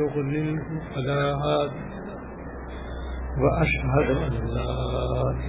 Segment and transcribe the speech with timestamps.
[0.00, 0.62] يغلله
[0.94, 1.84] فلا هادي
[3.42, 4.74] وأشهد أن لا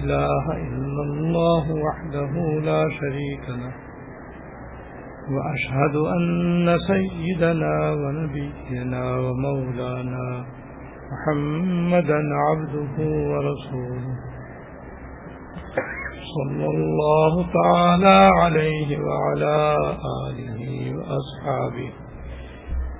[0.02, 3.72] إله إلا الله وحده لا شريك له
[5.34, 10.44] وأشهد أن سيدنا ونبينا ومولانا
[11.12, 12.96] محمدا عبده
[13.30, 14.16] ورسوله
[16.36, 19.76] صلى الله تعالى عليه وعلى
[20.28, 20.60] آله
[20.96, 21.90] وأصحابه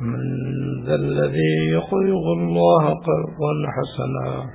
[0.00, 4.50] من ذا الذي يقرض الله قرضا حسنا.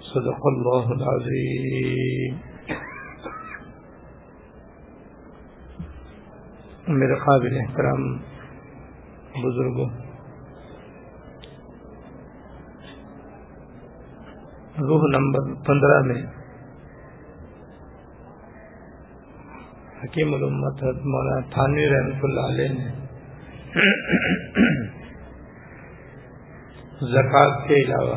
[0.00, 2.36] صدق الله العظيم.
[6.88, 8.04] میرے قابل احترام
[9.42, 9.88] بزرگوں،
[14.78, 16.22] روح نمبر پندرہ میں
[20.02, 23.07] حکیم الامت مولانا تھانوی رحمۃ اللہ علیہ نے
[27.12, 28.16] زکوٰۃ کے علاوہ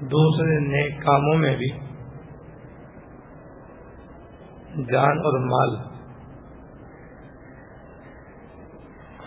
[0.00, 1.70] دوسرے نیک کاموں میں بھی
[4.92, 5.76] جان اور مال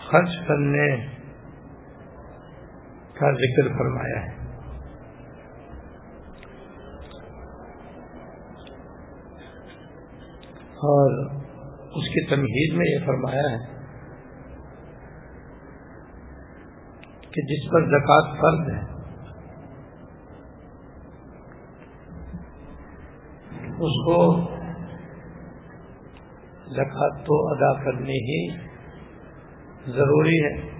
[0.08, 0.88] خرچ کرنے
[3.14, 4.36] کا ذکر فرمایا ہے۔
[10.84, 11.18] اور
[11.74, 13.77] اس کی تمہید میں یہ فرمایا ہے
[17.38, 18.80] کہ جس پر زکوٰۃ فرض ہے۔
[23.66, 24.40] اس کو
[26.66, 28.56] زکوٰۃ تو ادا کرنی ہی
[29.86, 30.78] ضروری ہے۔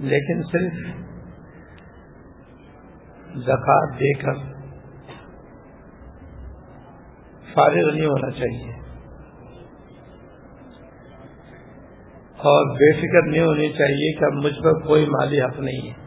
[0.00, 0.96] لیکن صرف
[3.36, 4.34] زکوٰۃ دے کر
[7.54, 8.85] فارغ نہیں ہونا چاہیے۔
[12.38, 16.06] اور بے فکر نہیں ہونی چاہیے کہ اب مجھ پر کوئی مالی حق نہیں ہے۔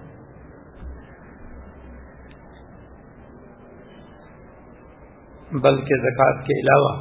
[5.51, 6.91] بلکہ زکوٰۃ کے علاوہ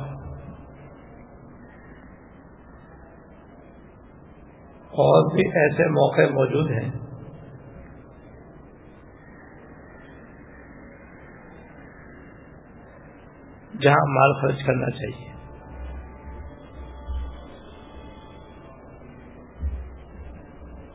[5.01, 6.91] اور بھی ایسے موقع موجود ہیں
[13.83, 15.38] جہاں مال خرچ کرنا چاہیے۔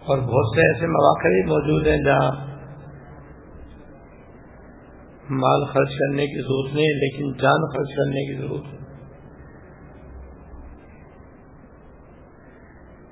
[0.06, 2.54] اور بہت سے ایسے مواقع بھی موجود ہیں جہاں
[5.30, 8.78] مال خرچ کرنے کی ضرورت نہیں لیکن جان خرچ کرنے کی ضرورت ہے۔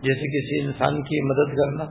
[0.01, 1.85] جیسے کسی انسان کی مدد کرنا۔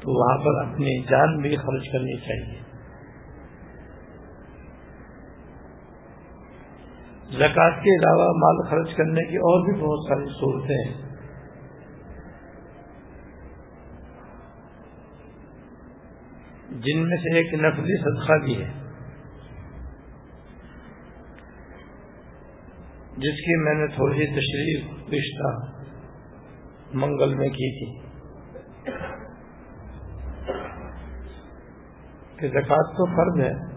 [0.00, 2.65] تو وہاں پر اپنی جان بھی خرچ کرنی چاہیے۔
[7.26, 11.06] زکوٰۃ کے علاوہ مال خرچ کرنے کی اور بھی بہت ساری صورتیں ہیں۔
[16.80, 18.68] جن میں سے ایک نقلی صدقہ بھی ہے۔
[23.16, 25.76] جس کی میں نے تھوڑی تشریح پشتہ
[26.94, 28.06] منگل میں کی تھی۔
[32.36, 33.75] کہ زکوٰۃ تو فرض ہے۔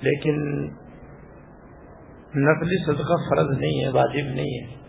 [0.00, 0.64] لیکن
[2.34, 4.80] نقلی صدقہ فرض نہیں ہے، واجب نہیں ہے۔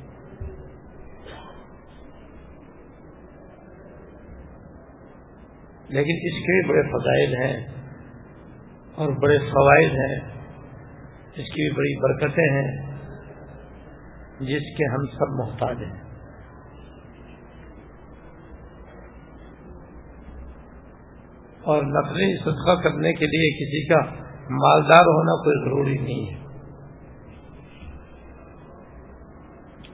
[5.87, 7.67] لیکن اس کے بھی بڑے فضائل ہیں
[8.95, 10.19] اور بڑے فوائد ہیں۔
[11.35, 12.91] اس کی بھی بڑی برکتیں ہیں
[14.39, 16.11] جس کے ہم سب محتاج ہیں۔
[21.61, 26.41] اور نقلی صدقہ کرنے کے لیے کسی کا مالدار ہونا کوئی ضروری نہیں ہے۔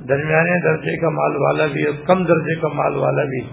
[0.10, 3.50] درمیانے درجے کا مال والا بھی اور کم درجے کا مال والا بھی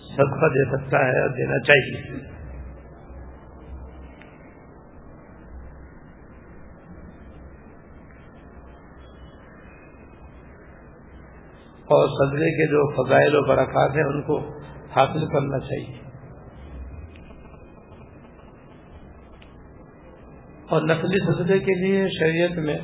[0.00, 2.26] صدقہ دے سکتا ہے اور دینا چاہیے۔
[11.88, 14.38] اور صدقے کے جو فضائل و برکات ہیں ان کو
[14.96, 16.05] حاصل کرنا چاہیے۔
[20.68, 22.78] اور نقلی صدقے کے لیے شریعت میں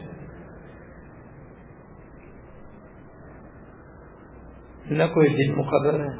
[4.91, 6.13] نہ کوئی دن مقرر ہے،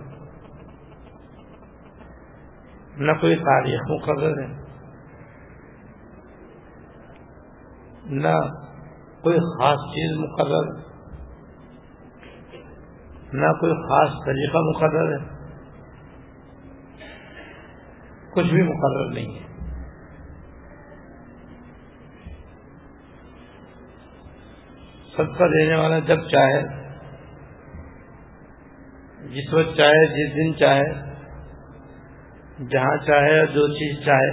[2.97, 4.47] نہ کوئی تاریخ مقرر ہے،
[8.17, 8.35] نہ
[9.23, 10.73] کوئی خاص چیز مقرر،
[13.35, 15.23] نہ کوئی خاص طریقہ مقرر ہے،
[18.35, 19.52] کچھ بھی مقرر نہیں ہے۔
[25.23, 26.63] سب کا دینے والا جب چاہے،
[29.29, 30.89] جس وقت چاہے، جس دن چاہے،
[32.71, 34.33] جہاں چاہے جو چیز چاہے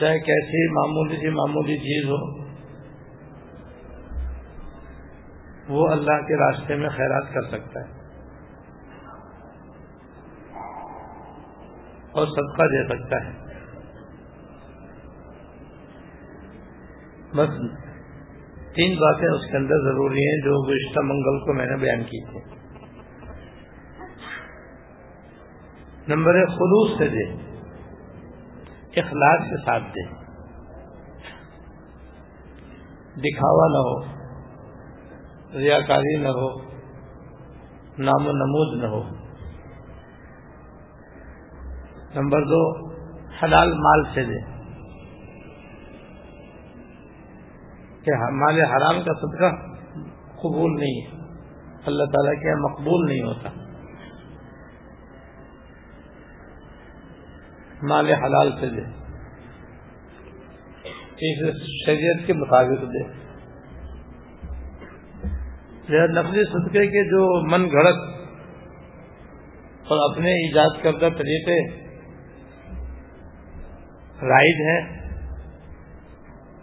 [0.00, 2.18] چاہے کیسی معمولی سی معمولی چیز ہو،
[5.68, 7.94] وہ اللہ کے راستے میں خیرات کر سکتا ہے
[12.12, 13.32] اور صدقہ دے سکتا ہے۔
[17.34, 17.58] بس
[18.76, 22.24] تین باتیں اس کے اندر ضروری ہیں جو گزشتہ منگل کو میں نے بیان کی
[22.24, 22.40] تھی۔
[26.08, 27.24] نمبر خلوص سے دے
[29.00, 30.04] اخلاق کے ساتھ دے
[33.20, 33.96] دکھاوا نہ ہو،
[35.58, 36.48] ریاکاری نہ ہو،
[37.98, 39.02] نام و نمود نہ ہو۔
[42.14, 42.60] نمبر دو،
[43.42, 44.55] حلال مال سے دے
[48.06, 49.72] کہ مال حرام کا صدقہ
[50.36, 51.10] قبول نہیں ہے۔
[51.86, 53.48] اللہ تعالیٰ کے مقبول نہیں ہوتا۔
[57.82, 58.80] مال حلال سے دے۔
[61.86, 63.26] شریعت کے مطابق دے۔
[66.12, 67.96] نقلی صدقے کے جو من گھڑت
[69.88, 71.70] اور اپنے ایجاد کردہ طریقے
[74.22, 74.98] رائڈ ہیں،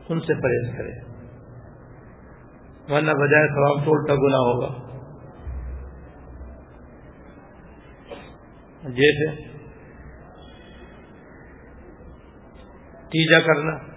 [0.10, 1.02] ان سے پرہیز کرے
[2.89, 4.83] ورنہ بجائے سواب تو الٹا گنا ہوگا۔
[8.83, 9.53] جیسے
[13.06, 13.94] تیجا کرنا۔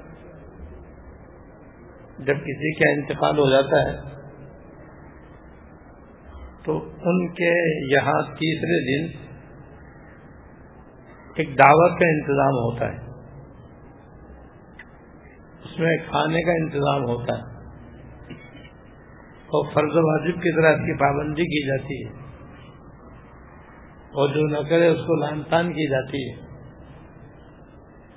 [2.19, 4.17] جب کسی کا انتقال ہو جاتا ہے،
[6.65, 7.53] تو ان کے
[7.95, 9.27] یہاں تیسرے دن
[11.35, 13.07] ایک دعوت کا انتظام ہوتا ہے۔
[15.65, 17.56] اس میں کھانے کا انتظام ہوتا ہے۔
[19.47, 22.27] اور فرض واجب کی طرح اس کی پابندی کی جاتی ہے۔
[24.07, 26.47] اور جو نہ کرے اس کو لان تان کی جاتی ہے۔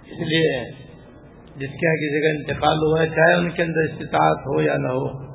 [0.06, 0.72] اس لیے
[1.50, 4.78] جس کے یہاں کسی کا انتقال ہوا ہے، چاہے ان کے اندر استطاعت ہو یا
[4.78, 5.30] نہ ہو،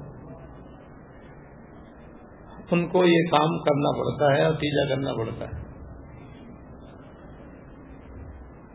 [2.71, 5.65] ان کو یہ کام کرنا پڑتا ہے اور تیجا کرنا پڑتا ہے۔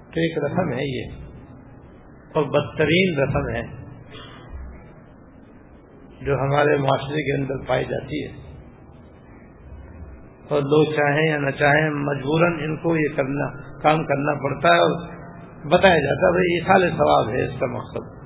[0.04, 1.24] تو ایک رسم ہے یہ،
[2.34, 3.79] اور بدترین رسم ہے۔
[6.22, 8.32] جو ہمارے معاشرے کے اندر پائی جاتی ہے۔
[10.50, 14.80] اور لوگ چاہیں یا نہ چاہیں، مجبوراً ان کو یہ کرنا، کام کرنا پڑتا ہے
[14.80, 15.20] اور
[15.68, 18.20] بتایا جاتا بھائی یہ سال ثواب ہے، اس کا مقصد۔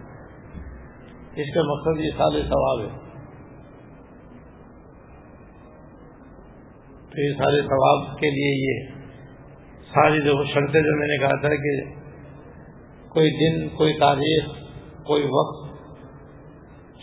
[1.36, 3.04] اس کا مقصد یہ سال ثواب ہے۔
[7.10, 8.90] تو یہ سارے ثواب کے لیے یہ
[9.94, 12.04] ساری جو شرطیں جو میں نے کہا تھا کہ
[13.10, 14.50] کوئی دن، کوئی تاریخ،
[15.04, 15.63] کوئی وقت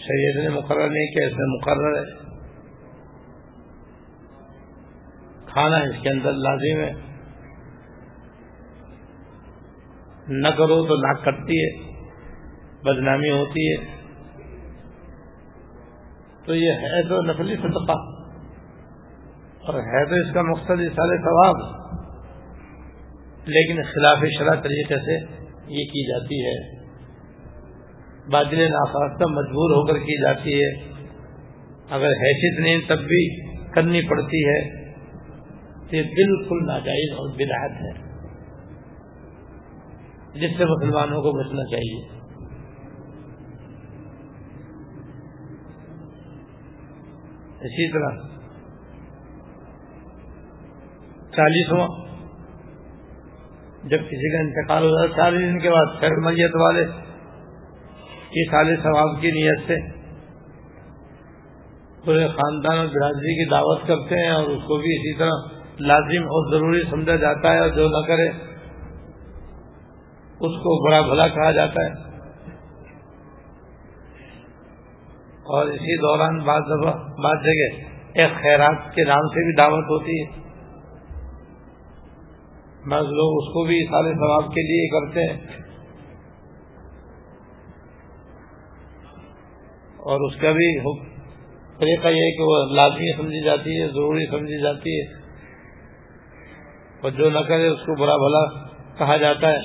[0.00, 2.30] شریعت نے مقرر نہیں کیا، اس میں مقرر ہے۔
[5.46, 6.92] کھانا اس کے اندر لازم ہے۔
[10.28, 11.90] نہ کرو تو ناک کٹتی ہے،
[12.84, 14.00] بدنامی ہوتی ہے۔
[16.44, 18.20] تو یہ ہے تو نقلی صدقہ۔
[19.66, 21.80] اور ہے تو اس کا مقصد سارے ثواب۔
[23.44, 26.79] لیکن خلاف شرح طریقے سے یہ کی جاتی ہے۔
[28.28, 30.90] بادل ناخواستہ مجبور ہو کر کی جاتی ہے۔
[31.90, 34.80] اگر حیثیت نہیں تب بھی کرنی پڑتی ہے۔
[35.90, 38.10] تو یہ بالکل ناجائز اور بدعت ہے۔
[40.34, 42.20] جس سے مسلمانوں کو بچنا چاہیے۔
[47.60, 48.40] اسی طرح
[51.36, 51.88] چالیسواں،
[53.84, 57.09] جب کسی کا انتقال ہو جاتا چالیس دن کے بعد پھر میت والے
[58.32, 60.00] اس سال ثواب کی نیت سے۔
[62.04, 66.22] پورے خاندان اور برادری کی دعوت کرتے ہیں اور اس کو بھی اسی طرح لازم
[66.22, 68.28] اور ضروری سمجھا جاتا ہے اور جو نہ کرے،
[70.40, 72.10] اس کو بڑا بھلا کہا جاتا ہے۔
[75.40, 76.62] اور اسی دوران بعض
[77.24, 80.40] بعض جگہ ایک خیرات کے نام سے بھی دعوت ہوتی ہے۔
[82.90, 85.69] بعض لوگ اس کو بھی سارے ثواب کے لیے کرتے ہیں۔
[90.00, 90.80] اور اس کا بھی
[91.78, 95.20] طریقہ یہ ہے کہ وہ لازمی سمجھی جاتی ہے، ضروری سمجھی جاتی ہے۔
[97.02, 99.58] اور جو نہ کرے اس کو برا بھلا کہا جاتا ہے۔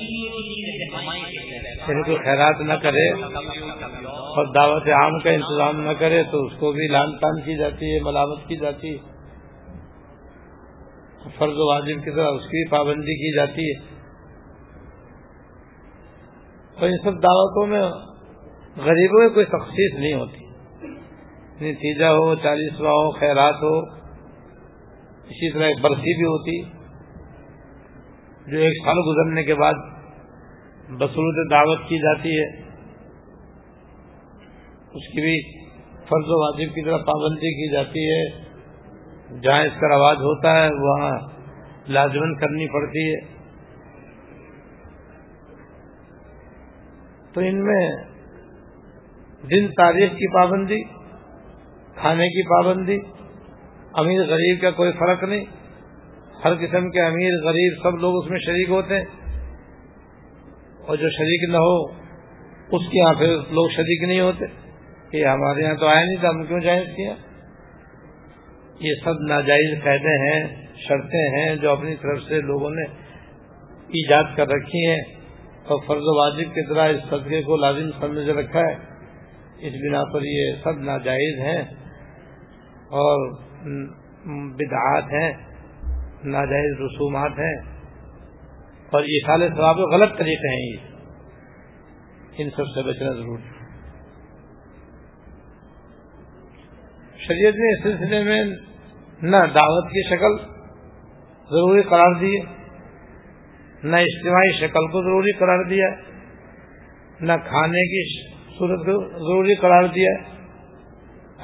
[1.88, 3.10] یعنی کوئی خیرات نہ کرے
[4.06, 7.94] اور دعوت عام کا انتظام نہ کرے تو اس کو بھی لان تان کی جاتی
[7.94, 9.16] ہے، ملامت کی جاتی ہے۔
[11.38, 13.96] فرض و واجب کی طرح اس کی پابندی کی جاتی ہے۔
[16.80, 17.82] اور ان سب دعوتوں میں
[18.76, 20.46] غریبوں میں کوئی تخصیص نہیں ہوتی۔
[21.72, 23.78] نتیجہ ہو، چالیسواں ہو، خیرات ہو،
[25.24, 26.62] اسی طرح ایک برسی بھی ہوتی۔
[28.52, 29.74] جو ایک سال گزرنے کے بعد
[30.88, 32.62] بصورت دعوت کی جاتی ہے،
[34.82, 35.58] اس کی بھی
[36.02, 38.46] فرض و واجب کی طرح پابندی کی جاتی ہے۔
[39.40, 41.18] جہاں اس کا رواج ہوتا ہے، وہاں
[41.88, 43.36] لازمن کرنی پڑتی ہے۔
[47.32, 48.15] تو ان میں
[49.42, 50.82] دن تاریخ کی پابندی،
[51.96, 52.98] کھانے کی پابندی،
[53.92, 55.44] امیر غریب کا کوئی فرق نہیں۔
[56.44, 59.04] ہر قسم کے امیر غریب سب لوگ اس میں شریک ہوتے ہیں۔
[60.86, 61.84] اور جو شریک نہ ہو،
[62.76, 64.44] اس کے یہاں پھر لوگ شریک نہیں ہوتے۔
[65.10, 67.14] کہ ہمارے یہاں تو آیا نہیں تھا ہم کیوں جائز کیا
[68.80, 72.82] یہ سب ناجائز قیدے ہیں، شرطیں ہیں جو اپنی طرف سے لوگوں نے
[73.86, 75.02] ایجاد کر رکھی ہیں۔
[75.64, 78.95] اور فرض و واجب کی طرح اس صدقے کو لازم سمجھ رکھا ہے۔
[79.58, 81.62] اس بنا پر یہ سب ناجائز ہیں
[82.90, 83.30] اور
[84.54, 85.32] بدعات ہیں،
[86.24, 87.76] ناجائز رسومات ہیں۔
[88.90, 90.96] اور یہ سال ثواب غلط طریقے ہیں یہ۔
[92.38, 93.42] ان سب سے بچنا ضروری
[97.18, 98.44] شریعت نے اس سلسلے میں
[99.22, 100.36] نہ دعوت کی شکل
[101.50, 102.40] ضروری قرار دی،
[103.82, 105.88] نہ اجتماعی شکل کو ضروری قرار دیا،
[107.20, 110.12] نہ کھانے کی صورت کو ضروری قرار دیا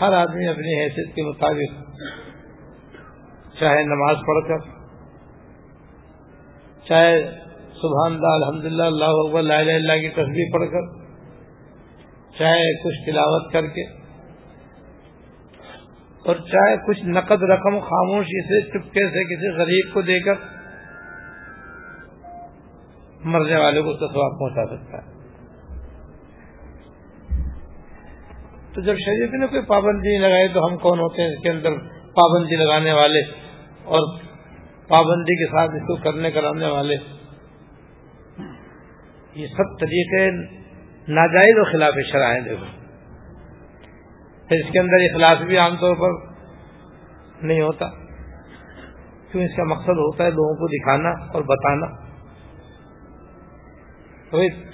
[0.01, 1.81] ہر آدمی اپنی حیثیت کے مطابق
[3.59, 4.63] چاہے نماز پڑھ کر،
[6.87, 7.19] چاہے
[7.81, 10.89] سبحان اللہ الحمد للہ اللہ اکبر، لا الہ اللہ کی تصویر پڑھ کر،
[12.39, 13.85] چاہے کچھ تلاوت کر کے،
[16.25, 20.45] اور چاہے کچھ نقد رقم خاموشی سے چپکے سے کسی غریب کو دے کر
[23.33, 25.12] مرنے والے کو تصویر پہنچا سکتا ہے۔
[28.75, 31.71] تو جب شریعت نے کوئی پابندی لگائی تو ہم کون ہوتے ہیں اس کے اندر
[32.15, 33.21] پابندی لگانے والے
[33.85, 34.21] اور
[34.89, 36.97] پابندی کے ساتھ اس کو کرنے کرانے والے؟
[39.35, 40.31] یہ سب طریقے
[41.09, 42.65] ناجائز و خلاف شرائیں دیکھو۔
[44.49, 46.11] پھر اس کے اندر اخلاص بھی عام طور پر
[47.43, 47.89] نہیں ہوتا۔
[49.33, 51.87] کیوں اس کا مقصد ہوتا ہے لوگوں کو دکھانا اور بتانا؟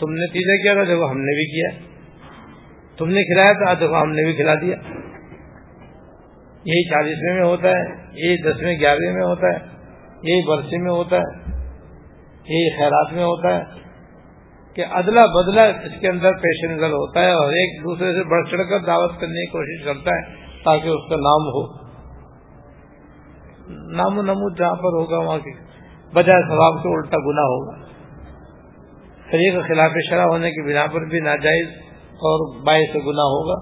[0.00, 1.87] تم نے تیزہ کیا تھا؟ دیکھو ہم نے بھی کیا۔
[2.98, 4.76] تم نے کھلایا تھا؟ دیکھو، ہم نے بھی کھلا دیا۔
[6.64, 9.58] یہی چالیسویں میں ہوتا ہے، یہی دسویں گیارہویں میں ہوتا ہے،
[10.22, 11.52] یہی برسے میں ہوتا ہے،
[12.48, 13.64] یہی خیرات میں ہوتا ہے
[14.74, 18.48] کہ ادلا بدلا اس کے اندر پیش نظر ہوتا ہے اور ایک دوسرے سے بڑھ
[18.50, 20.22] چڑھ کر دعوت کرنے کی کوشش کرتا ہے
[20.64, 21.88] تاکہ اس کا نام ہو۔
[23.96, 25.52] نام و نمود جہاں پر ہوگا، وہاں کی
[26.14, 27.76] بجائے ثواب سے الٹا گنا ہوگا۔
[29.30, 31.66] شریک خلاف شرح ہونے کی بنا پر بھی ناجائز
[32.20, 33.56] اور باعث گنا ہوگا،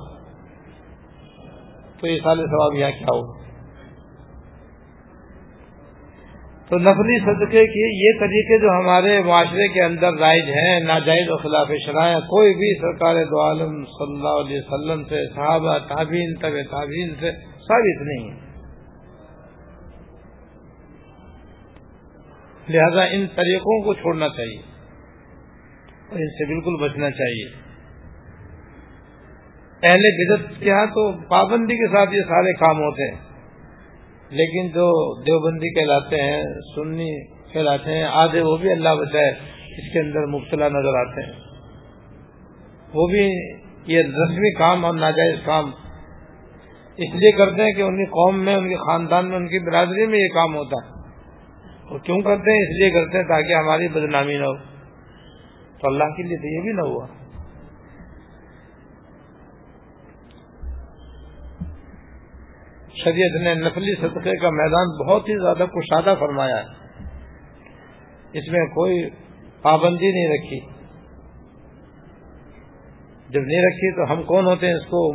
[2.00, 3.34] تو یہ سال ثواب یہاں کیا ہوگا؟
[6.70, 11.36] تو نفلی صدقے کے یہ طریقے جو ہمارے معاشرے کے اندر رائج ہیں، ناجائز و
[11.42, 16.56] خلاف شرائع، کوئی بھی سرکار دو عالم صلی اللہ علیہ وسلم سے، صحابہ تعبین طب
[16.70, 17.30] تعبین سے
[17.66, 18.44] ثابت نہیں ہے
[22.68, 24.60] لہذا ان طریقوں کو چھوڑنا چاہیے،
[26.08, 27.46] اور ان سے بالکل بچنا چاہیے۔
[29.82, 33.18] اہل بدت کے ہاں تو پابندی کے ساتھ یہ سارے کام ہوتے ہیں۔
[34.30, 36.42] لیکن جو دیوبندی کہلاتے ہیں،
[36.74, 39.30] سنی کہلاتے ہیں، آدھے وہ بھی اللہ بچائے،
[39.78, 41.32] اس کے اندر مبتلا نظر آتے ہیں۔
[42.94, 43.28] وہ بھی
[43.86, 45.70] یہ رسمی کام اور ناجائز کام۔
[46.96, 49.58] اس لیے کرتے ہیں کہ ان کی قوم میں، ان کے خاندان میں، ان کی
[49.58, 50.96] برادری میں یہ کام ہوتا ہے۔
[51.90, 54.56] وہ کیوں کرتے ہیں؟ اس لیے کرتے ہیں تاکہ ہماری بدنامی نہ ہو۔
[55.80, 57.06] تو اللہ کے لیے تو یہ بھی نہ ہوا۔
[63.06, 66.84] شریعت نے نقلی صدقے کا میدان بہت ہی زیادہ کشادہ فرمایا ہے۔
[68.32, 69.10] اس میں کوئی
[69.62, 70.76] پابندی نہیں رکھی۔
[73.28, 75.12] جب نہیں رکھی تو ہم کون ہوتے ہیں اس کو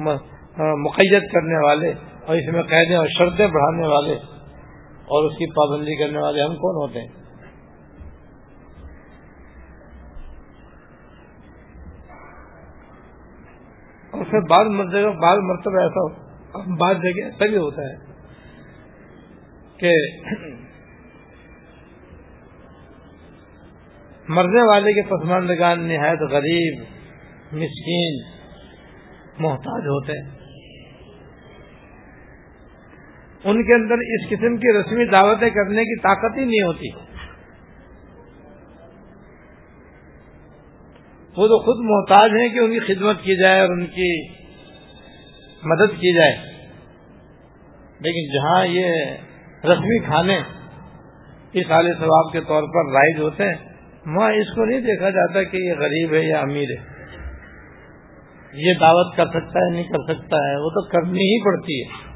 [0.90, 1.94] مقید کرنے والے
[2.26, 4.14] اور اس میں قیدیں اور شرطیں بڑھانے والے
[4.88, 7.08] اور اس کی پابندی کرنے والے ہم کون ہوتے ہیں؟
[14.12, 17.96] اور پھر بعض مرتبہ بعض مرتبہ ایسا بعض جگہ ایسا بھی ہوتا ہے
[19.78, 19.92] کہ
[24.30, 26.80] مرنے والے کے پسماندگان نہایت غریب،
[27.54, 28.22] مسکین،
[29.40, 30.30] محتاج ہوتے ہیں۔
[33.44, 36.90] ان کے اندر اس قسم کی رسمی دعوتیں کرنے کی طاقت ہی نہیں ہوتی۔
[41.38, 44.41] وہ تو خود محتاج ہیں کہ ان کی خدمت کی جائے اور ان کی
[45.64, 46.52] مدد کی جائے۔
[48.00, 48.84] لیکن جہاں یہ
[49.64, 50.40] رسمی کھانے
[51.54, 53.56] اس عال ثواب کے طور پر رائج ہوتے ہیں،
[54.18, 56.92] وہاں اس کو نہیں دیکھا جاتا کہ یہ غریب ہے یا امیر ہے۔
[58.54, 62.12] یہ دعوت کر سکتا ہے، نہیں کر سکتا ہے، وہ تو کرنی ہی پڑتی ہے۔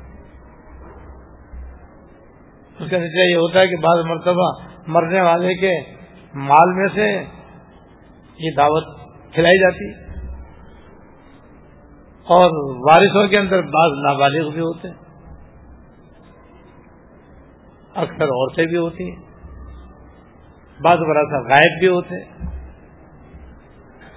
[2.80, 5.80] اس کا نتیجہ یہ ہوتا ہے کہ بعض مرتبہ مرنے والے کے
[6.34, 7.24] مال میں سے
[8.40, 9.00] یہ دعوت
[9.34, 10.05] کھلائی جاتی۔
[12.27, 12.51] اور
[12.89, 14.96] وارثوں کے اندر بعض نابالغ بھی ہوتے ہیں۔
[17.96, 19.24] اکثر عورتیں بھی ہوتی ہیں۔
[20.82, 22.24] بعض برسا غائب بھی ہوتے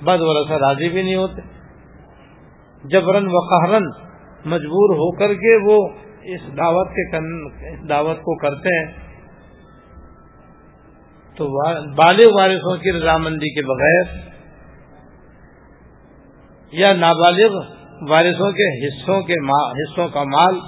[0.05, 1.43] بعض برسا راضی بھی نہیں ہوتے۔
[2.85, 3.87] جبرن و قہرن
[4.45, 5.89] مجبور ہو کر کے وہ
[6.23, 7.17] اس دعوت کے
[7.69, 8.93] اس دعوت کو کرتے ہیں،
[11.37, 11.49] تو
[11.95, 14.29] بالغ وارثوں کی رضامندی کے بغیر
[16.73, 19.37] یا نابالغ وارثوں کے حصوں کے
[19.79, 20.59] حصوں کا مال،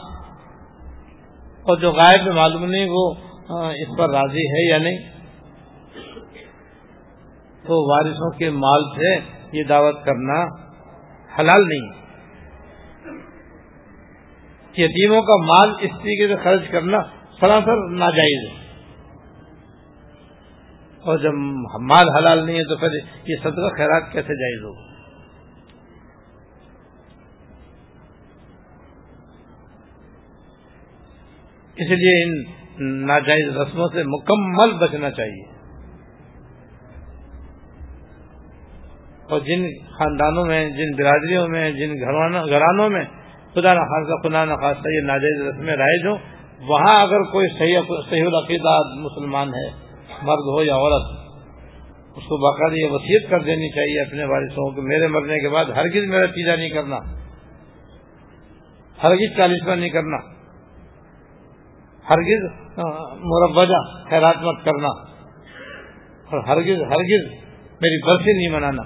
[1.62, 3.04] اور جو غائب معلوم نہیں وہ
[3.76, 4.98] اس پر راضی ہے یا نہیں۔
[7.64, 9.14] تو وارثوں کے مال سے
[9.52, 10.40] یہ دعوت کرنا
[11.38, 11.88] حلال نہیں
[14.76, 16.98] یتیموں کا مال اس طریقے سے خرچ کرنا
[17.40, 18.58] سراسر ناجائز ہے۔
[21.04, 21.34] اور جب
[21.88, 22.94] مال حلال نہیں ہے تو پھر
[23.28, 24.89] یہ صدقہ خیرات کیسے جائز ہوگا؟
[31.80, 32.34] اس لیے ان
[33.06, 35.60] ناجائز رسموں سے مکمل بچنا چاہیے۔
[39.30, 41.94] اور جن خاندانوں میں، جن برادریوں میں، جن
[42.50, 43.04] گھرانوں میں
[43.54, 46.16] خدا نخواستہ خدا نخواستہ یہ ناجائز رسمیں رائج ہوں
[46.68, 47.78] وہاں اگر کوئی صحیح
[48.10, 49.70] صحیح العقیدہ مسلمان ہے،
[50.22, 51.28] مرد ہو یا عورت،
[52.16, 55.64] اس کو باقاعدہ یہ وصیت کر دینی چاہیے اپنے وارثوں کو، میرے مرنے کے بعد
[55.64, 56.96] ہرگز میرا پیزا نہیں کرنا،
[59.02, 60.39] ہرگز چالیسواں نہیں کرنا۔
[62.10, 62.50] ہرگز
[63.16, 64.88] مربجہ خیرات مت کرنا۔
[66.30, 67.32] اور ہرگز ہرگز
[67.80, 68.82] میری برسی نہیں منانا۔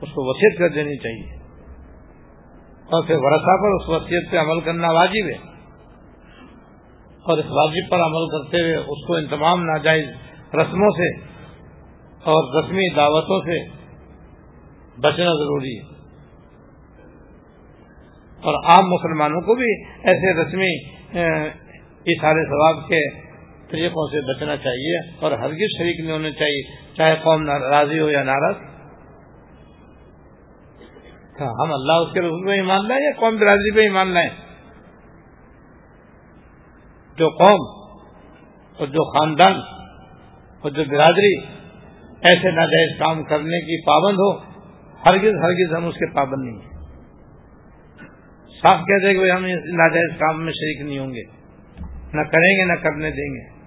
[0.00, 1.38] اس کو وصیت کر دینی چاہیے۔
[2.84, 5.58] اور پھر ورثہ پر اس وصیت پہ عمل کرنا واجب ہے۔
[7.22, 10.08] اور اس واجب پر عمل کرتے ہوئے اس کو ان تمام ناجائز
[10.54, 11.20] رسموں سے
[12.24, 13.68] اور رسمی دعوتوں سے
[15.00, 15.82] بچنا ضروری ہے۔
[18.42, 23.28] اور عام مسلمانوں کو بھی ایسے رسمی اشارے ثواب کے
[23.70, 26.62] طریقوں سے بچنا چاہیے اور ہرگز شریک نہیں ہونے چاہیے،
[26.96, 28.54] چاہے قوم راضی ہو یا ناراض۔
[31.40, 34.30] ہاں، ہم اللہ اس کے رسول پہ ایمان لائیں یا قوم برادری پہ ایمان لائیں؟
[37.18, 37.88] جو قوم
[38.78, 39.52] اور جو خاندان
[40.60, 41.34] اور جو برادری
[42.22, 44.38] ایسے ناجائز کام کرنے کی پابند ہو،
[45.06, 46.77] ہرگز ہرگز ہم اس کے پابند نہیں ہیں۔
[48.62, 51.22] صاف کہتے کہ ہم ناجائز کام میں شریک نہیں ہوں گے۔
[52.14, 53.58] نہ کریں گے، نہ کرنے دیں گے۔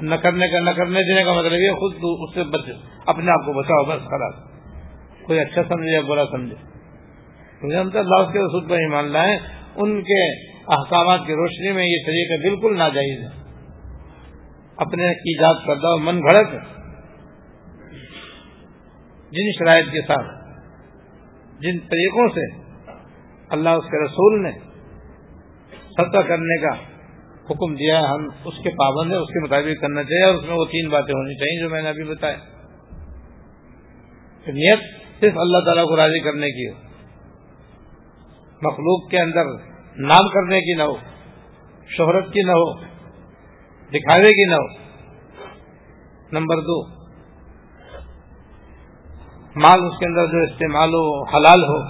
[0.00, 3.46] نہ کرنے کا، نہ کرنے دینے کا مطلب یہ خود اس سے بچ، اپنے آپ
[3.46, 4.50] کو بچاؤ، بس خراب
[5.22, 6.56] کوئی اچھا سمجھے یا برا سمجھے۔
[7.80, 9.38] ہم تو اللہ کے رسول پر ایمان لائیں،
[9.76, 13.40] ان کے احکامات کی روشنی میں یہ طریقہ بالکل ناجائز ہے۔
[14.76, 16.50] اپنے ایجاد کردہ من گھڑت۔
[19.30, 20.39] جن شرائط کے ساتھ۔
[21.60, 22.44] جن طریقوں سے
[23.50, 24.52] اللہ اس کے رسول نے
[25.90, 26.72] سطح کرنے کا
[27.50, 30.44] حکم دیا ہے، ہم اس کے پابند ہیں، اس کے مطابق کرنا چاہیے اور اس
[30.48, 32.36] میں وہ تین باتیں ہونی چاہیے جو میں نے ابھی بتایا
[34.46, 34.84] نیت
[35.20, 36.74] صرف اللہ تعالیٰ کو راضی کرنے کی ہو،
[38.62, 39.50] مخلوق کے اندر
[40.04, 40.94] نام کرنے کی نہ ہو،
[41.88, 42.70] شہرت کی نہ ہو،
[43.92, 44.68] دکھاوے کی نہ ہو۔
[46.32, 46.99] نمبر دو
[49.56, 51.82] مال اس کے اندر جو استعمال ہو، حلال ہو،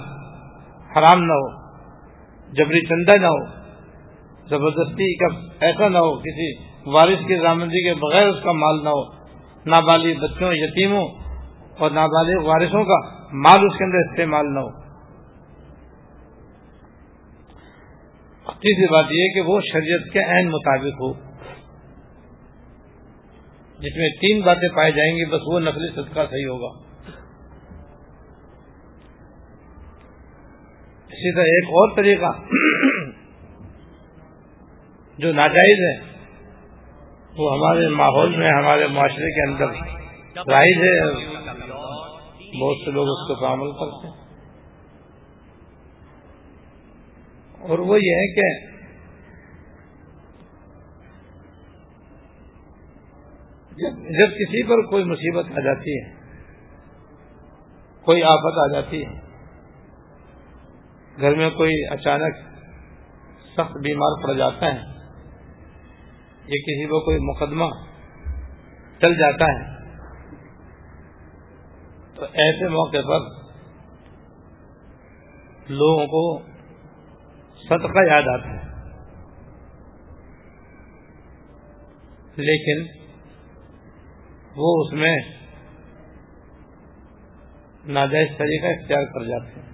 [0.97, 1.61] حرام نہ ہو،
[2.53, 3.45] جبری چندہ نہ ہو،
[4.49, 5.27] زبردستی کا
[5.65, 6.53] ایسا نہ ہو، کسی
[6.85, 9.21] وارث کی رامندی کے بغیر اس کا مال نہ ہو
[9.65, 11.07] نابالغ بچوں، یتیموں
[11.77, 14.81] اور نابالغ وارثوں کا مال اس کے اندر استعمال نہ ہو۔
[18.45, 21.13] تیسری بات یہ کہ وہ شریعت کے عین مطابق ہو۔
[23.79, 26.90] جس میں تین باتیں پائی جائیں گی، بس وہ نقلی صدقہ صحیح ہوگا۔
[31.21, 32.31] اسی طرح ایک اور طریقہ
[35.17, 36.11] جو ناجائز ہے،
[37.37, 39.67] وہ ہمارے ماحول میں، ہمارے معاشرے کے اندر
[40.51, 41.11] رائج ہے۔
[42.61, 44.21] بہت سے لوگ اس کو عمل کرتے ہیں۔
[47.69, 48.71] اور وہ یہ ہے کہ
[53.89, 56.13] جب کسی پر کوئی مصیبت آ جاتی ہے،
[58.01, 59.20] کوئی آفت آ جاتی ہے
[61.19, 62.35] گھر میں کوئی اچانک
[63.53, 64.79] سخت بیمار پڑ جاتا ہے،
[66.37, 67.65] یا کسی کو کوئی مقدمہ
[69.01, 69.69] چل جاتا ہے،
[72.15, 73.41] تو ایسے موقع پر
[75.69, 76.39] لوگوں کو
[77.69, 78.71] صدقہ یاد آتا ہے۔
[82.35, 82.85] لیکن
[84.55, 85.15] وہ اس میں
[87.85, 89.70] ناجائز طریقہ اختیار کر جاتے ہیں۔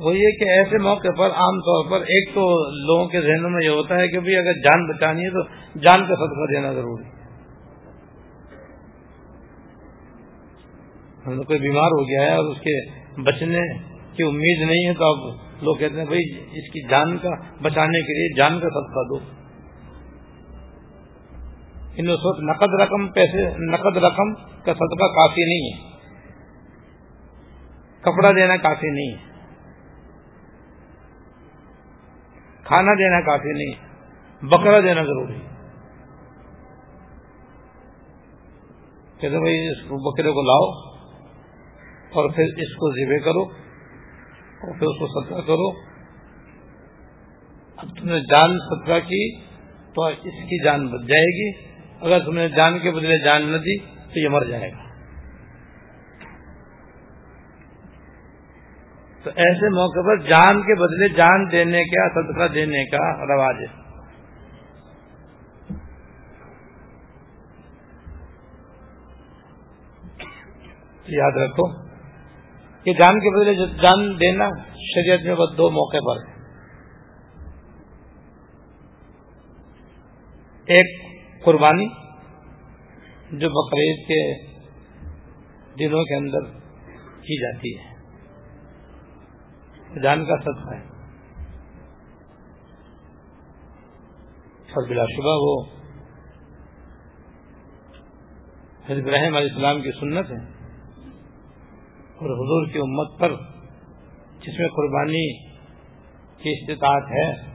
[0.00, 3.64] وہ یہ کہ ایسے موقع پر عام طور پر ایک تو لوگوں کے ذہنوں میں
[3.64, 5.42] یہ ہوتا ہے کہ اگر جان بچانی ہے تو
[5.78, 7.20] جان کا صدقہ دینا ضروری ہے۔
[11.46, 12.90] کوئی بیمار ہو گیا ہے اور اس کے
[13.22, 13.78] بچنے
[14.16, 17.30] کی امید نہیں ہے تو اب لوگ کہتے ہیں بھائی اس کی جان کا
[17.62, 19.18] بچانے کے لیے جان کا صدقہ دو۔
[21.96, 25.90] ان اس وقت نقد رقم، پیسے نقد رقم کا صدقہ کافی نہیں ہے۔
[28.00, 29.29] کپڑا دینا کافی نہیں ہے۔
[32.70, 33.90] کھانا دینا کافی نہیں
[34.46, 35.48] بکرا دینا ضروری ہے۔
[39.20, 40.90] کہتے بھائی اس بکرے کو لاؤ
[42.12, 43.42] اور پھر اس کو ذبے کرو
[44.62, 45.70] اور پھر اس کو صدقہ کرو۔
[47.76, 49.40] اب تم نے جان صدقہ کی
[49.94, 51.66] تو اس کی جان بچ جائے گی۔
[52.00, 54.89] اگر تم نے جان کے بدلے جان نہ دی تو یہ مر جائے گا۔
[59.22, 63.90] تو ایسے موقع پر جان کے بدلے جان دینے کا، صدقہ دینے کا رواج ہے۔
[71.08, 71.82] یاد رکھو
[72.84, 76.40] کہ جان کے بدلے جان دینا شریعت میں بس دو موقع پر ہے۔
[80.66, 81.02] ایک
[81.44, 81.88] قربانی
[83.32, 84.34] جو بقرعید کے
[85.78, 86.58] دنوں کے اندر
[87.20, 87.99] کی جاتی ہے۔
[89.98, 90.82] جان کا صدقہ ہے۔
[94.70, 95.64] اور بلا شبہ وہ
[98.86, 100.60] حضرت ابراہیم علیہ السلام کی سنت ہے۔
[102.16, 103.34] اور حضور کی امت پر
[104.40, 105.42] جس میں قربانی
[106.42, 107.50] کی استطاعت ہے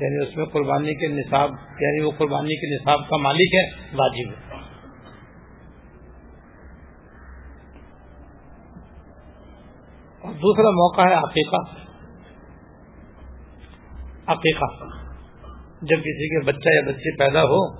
[0.00, 4.30] یعنی اس میں قربانی کے نصاب یعنی وہ قربانی کے نصاب کا مالک ہے، واجب
[4.30, 4.48] ہے
[10.20, 11.56] اور دوسرا موقع ہے عقیقہ۔
[14.26, 14.84] عقیقہ۔
[15.82, 17.76] جب کسی کے بچہ یا بچی پیدا ہو،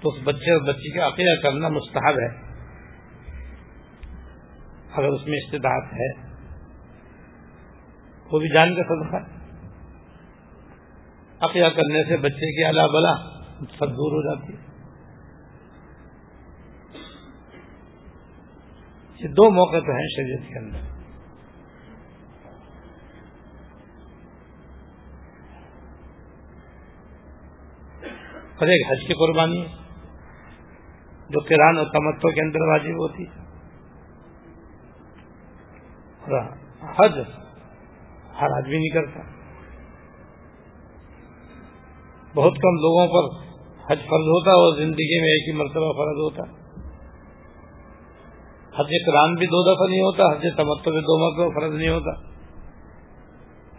[0.00, 2.48] تو اس بچے اور بچی کا عقیقہ کرنا مستحب ہے۔
[4.92, 6.28] اگر اس میں استداعت ہے،
[8.32, 9.38] وہ بھی جان کا صدقہ
[11.40, 13.14] عقیہ کرنے سے بچے کی اللہ بلا،
[13.78, 14.67] سب دور ہو جاتی ہے۔
[19.18, 20.78] یہ دو موقع تو ہیں شریعت کے اندر۔
[28.58, 29.66] اور ایک حج کی قربانی،
[31.28, 33.48] جو کران اور تمتوں کے اندر واجب ہوتی۔ ہے
[36.98, 37.12] حج
[38.40, 39.20] ہر آدمی نہیں کرتا۔
[42.34, 43.44] بہت کم لوگوں پر
[43.84, 46.57] حج فرض ہوتا ہے اور زندگی میں ایک ہی مرتبہ فرض ہوتا۔ ہے
[48.78, 52.10] حج کرام بھی دو دفعہ نہیں ہوتا، حج تمتو بھی دو مرتبہ فرض نہیں ہوتا۔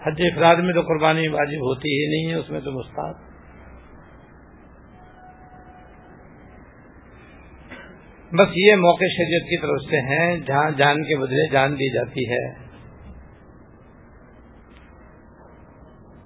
[0.08, 3.14] حج افراد میں تو قربانی واجب ہوتی ہی نہیں ہے، اس میں تو مستعد
[8.34, 12.30] بس یہ موقع شریعت کی طرف سے ہیں، جہاں جان کے بدلے جان دی جاتی
[12.30, 12.70] ہے۔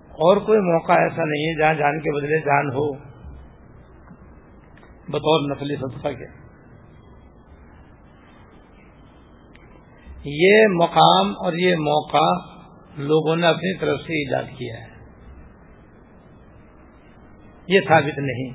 [0.10, 2.94] اور کوئی موقع ایسا نہیں ہے جہاں جان کے بدلے جان ہو۔
[5.08, 6.43] بطور نقلی صدقہ کے۔
[10.26, 12.54] یہ مقام اور یہ موقع
[12.98, 14.94] لوگوں نے اپنی طرف سے ایجاد کیا ہے۔
[17.68, 18.54] یہ ثابت نہیں۔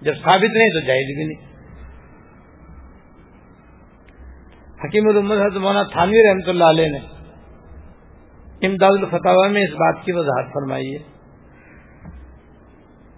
[0.00, 1.48] جب ثابت نہیں تو جائز بھی نہیں۔
[4.84, 6.98] حکیم الحمد حضرت مولانا تھانوی رحمۃ اللہ علیہ نے
[8.66, 10.98] امداد الفتح میں اس بات کی وضاحت فرمائی ہے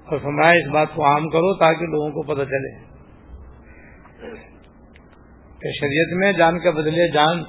[0.05, 2.91] اور فرمایا اس بات کو عام کرو تاکہ لوگوں کو پتہ چلے۔
[5.61, 7.43] کہ شریعت میں جان کے بدلے جان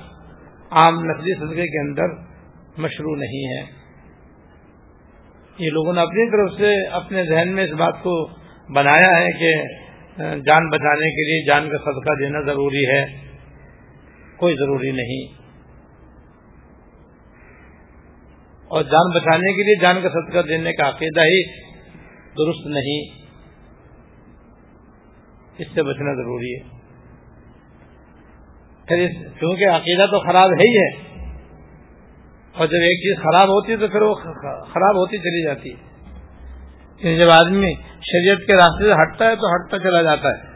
[0.71, 2.31] عام نقلی صدقے کے اندر
[2.77, 3.81] مشروع نہیں ہے۔
[5.57, 8.29] یہ لوگوں نے اپنی طرف سے اپنے ذہن میں اس بات کو
[8.73, 9.53] بنایا ہے کہ
[10.17, 13.05] جان بچانے کے لیے جان کا صدقہ دینا ضروری ہے۔
[14.37, 15.41] کوئی ضروری نہیں۔
[18.67, 21.43] اور جان بچانے کے لیے جان کا صدقہ دینے کا عقیدہ ہی
[22.25, 23.21] درست نہیں۔
[25.57, 26.80] اس سے بچنا ضروری ہے۔
[29.39, 31.11] کیونکہ عقیدہ تو خراب ہے ہی ہے۔
[32.57, 34.15] اور جب ایک چیز خراب ہوتی ہے تو پھر وہ
[34.73, 35.91] خراب ہوتی چلی جاتی ہے۔
[37.03, 40.51] یعنی جب آدمی شریعت کے راستے سے ہٹتا ہے تو ہٹتا چلا جاتا ہے۔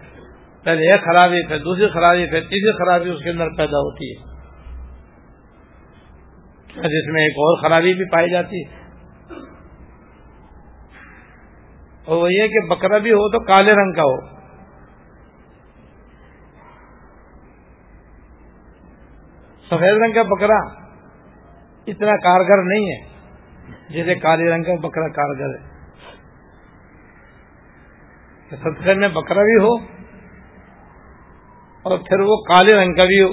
[0.63, 4.35] پہلے ایک خرابی، پھر دوسری خرابی، پھر تیسری خرابی اس کے اندر پیدا ہوتی ہے۔
[6.75, 8.85] جس میں ایک اور خرابی بھی پائی جاتی ہے۔
[12.05, 14.44] اور وہ یہ کہ بکرا بھی ہو تو کالے رنگ کا ہو۔
[19.65, 20.57] سفید رنگ کا بکرا
[21.87, 23.15] اتنا کارگر نہیں ہے
[23.89, 25.75] جیسے کالے رنگ کا بکرا کارگر ہے۔
[28.49, 29.75] صدقے میں بکرا بھی ہو
[31.83, 33.29] اور پھر وہ کالے رنگ کا بھی ہو۔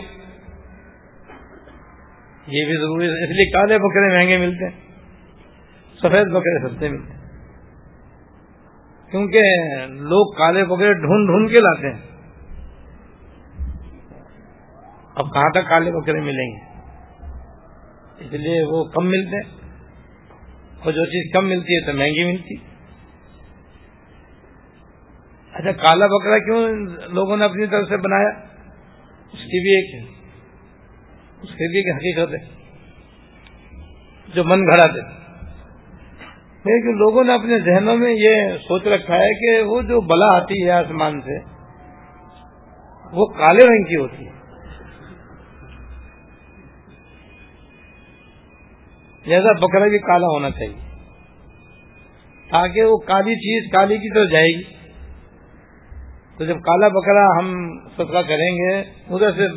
[2.46, 4.80] یہ بھی ضروری ہے، اس لیے کالے بکرے مہنگے ملتے ہیں۔
[6.02, 7.22] سفید بکرے سستے ملتے ہیں۔
[9.10, 9.40] کیونکہ
[9.86, 12.11] لوگ کالے بکرے ڈھونڈ ڈھونڈ کے لاتے ہیں۔
[15.14, 16.72] اب کہاں تک کالے بکرے ملیں گے؟
[18.24, 19.38] اس لیے وہ کم ملتے
[20.84, 22.54] اور جو چیز کم ملتی ہے تو مہنگی ملتی۔
[25.52, 26.68] اچھا کالا بکرا کیوں
[27.08, 28.28] لوگوں نے اپنی طرف سے بنایا؟
[29.32, 30.10] اس کی بھی ایک
[31.42, 32.62] اس کی بھی ایک حقیقت ہے۔
[34.34, 35.22] جو من گھڑا دے۔
[36.64, 40.66] لیکن لوگوں نے اپنے ذہنوں میں یہ سوچ رکھا ہے کہ وہ جو بلا آتی
[40.66, 41.38] ہے آسمان سے،
[43.12, 44.41] وہ کالے رنگ کی ہوتی ہے۔
[49.26, 50.92] جیسا بکرا بھی کالا ہونا چاہیے۔
[52.50, 54.62] تاکہ وہ کالی چیز کالی کی طرف جائے گی۔
[56.38, 58.78] تو جب کالا بکرا ہم سترا کریں گے،
[59.10, 59.48] ادھر سے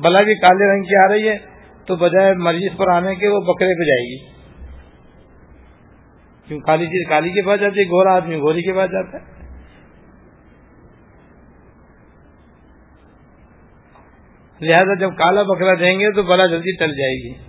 [0.00, 1.38] بلا بھی کالے رنگ کی آ رہی ہے،
[1.86, 4.36] تو بجائے مریض پر آنے کے وہ بکرے پہ جائے گی۔
[6.48, 9.36] کیوں؟ کالی چیز کالی کے پاس جاتی ہے، گورا آدمی گوری کے پاس جاتا ہے۔
[14.60, 17.45] لہذا جب کالا بکرا دیں گے تو بلا جلدی ٹل جائے گی۔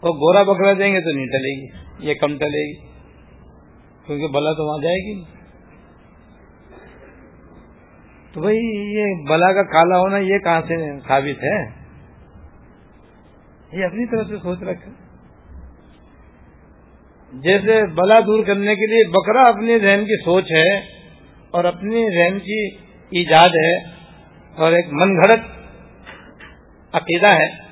[0.00, 1.66] اور گورا بکرا دیں گے تو نہیں ٹلے گی،
[2.08, 2.88] یہ کم ٹلے گی۔
[4.06, 5.24] کیونکہ بلا تو وہاں جائے گی۔
[8.32, 8.56] تو بھائی،
[8.96, 11.78] یہ بلا کا کالا ہونا یہ کہاں سے ثابت ہے؟
[13.72, 14.90] یہ اپنی طرف سے سوچ رکھے
[17.32, 20.78] جیسے بلا دور کرنے کے لیے بکرا اپنی ذہن کی سوچ ہے
[21.50, 22.66] اور اپنی ذہن کی
[23.10, 23.78] ایجاد ہے
[24.56, 25.40] اور ایک من گھڑت
[26.92, 27.67] عقیدہ ہے۔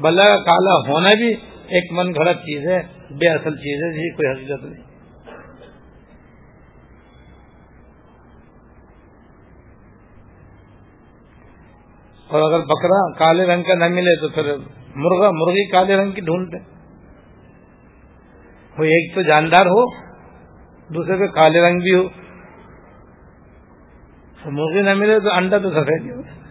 [0.00, 1.34] بلا کا کالا ہونا بھی
[1.66, 4.82] ایک من گھڑت چیز ہے، بے اصل چیز ہے جی کوئی حقیقت نہیں۔
[12.28, 14.56] اور اگر بکرا کالے رنگ کا نہ ملے تو پھر
[14.96, 16.58] مرغا مرغی کالے رنگ کی ڈھونڈتے
[18.78, 19.84] وہ ایک تو جاندار ہو،
[20.94, 22.08] دوسرے پہ کالے رنگ بھی ہو۔
[24.50, 26.43] مرغی نہ ملے تو انڈا تو سفید ہو۔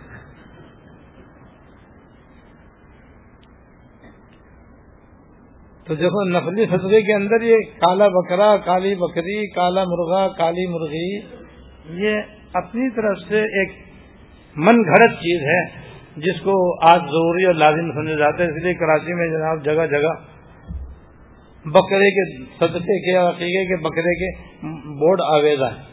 [5.87, 11.07] تو دیکھو، نقلی فصلے کے اندر یہ کالا بکرا، کالی بکری، کالا مرغا، کالی مرغی،
[12.03, 12.21] یہ
[12.53, 13.71] اپنی طرف سے ایک
[14.55, 15.61] من گھڑت چیز ہے،
[16.17, 19.85] جس کو آج ضروری اور لازم سمجھے جاتے ہیں اس لیے کراچی میں جناب جگہ
[19.87, 20.13] جگہ
[21.65, 22.25] بکرے کے
[22.59, 24.31] صدقے کے، عقیقے کے بکرے کے
[24.99, 25.91] بورڈ آویزہ ہے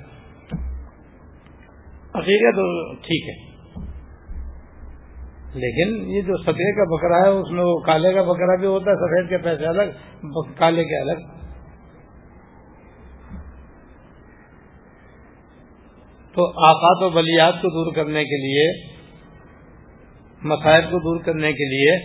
[2.14, 3.49] عقیقے تو ٹھیک ہے۔
[5.54, 8.90] لیکن یہ جو سفید کا بکرا ہے، اس میں وہ کالے کا بکرا بھی ہوتا
[8.90, 9.80] ہے، سفید کے پیسے الگ
[10.58, 11.18] کالے کے الگ۔
[16.34, 18.90] تو آفات و بلیات کو دور کرنے کے لیے
[20.42, 21.98] مسائل کو دور کرنے کے لیے،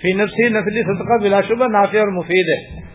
[0.00, 2.88] فی نفسی نسلی صدقہ بلا شبہ نافع اور مفید ہے۔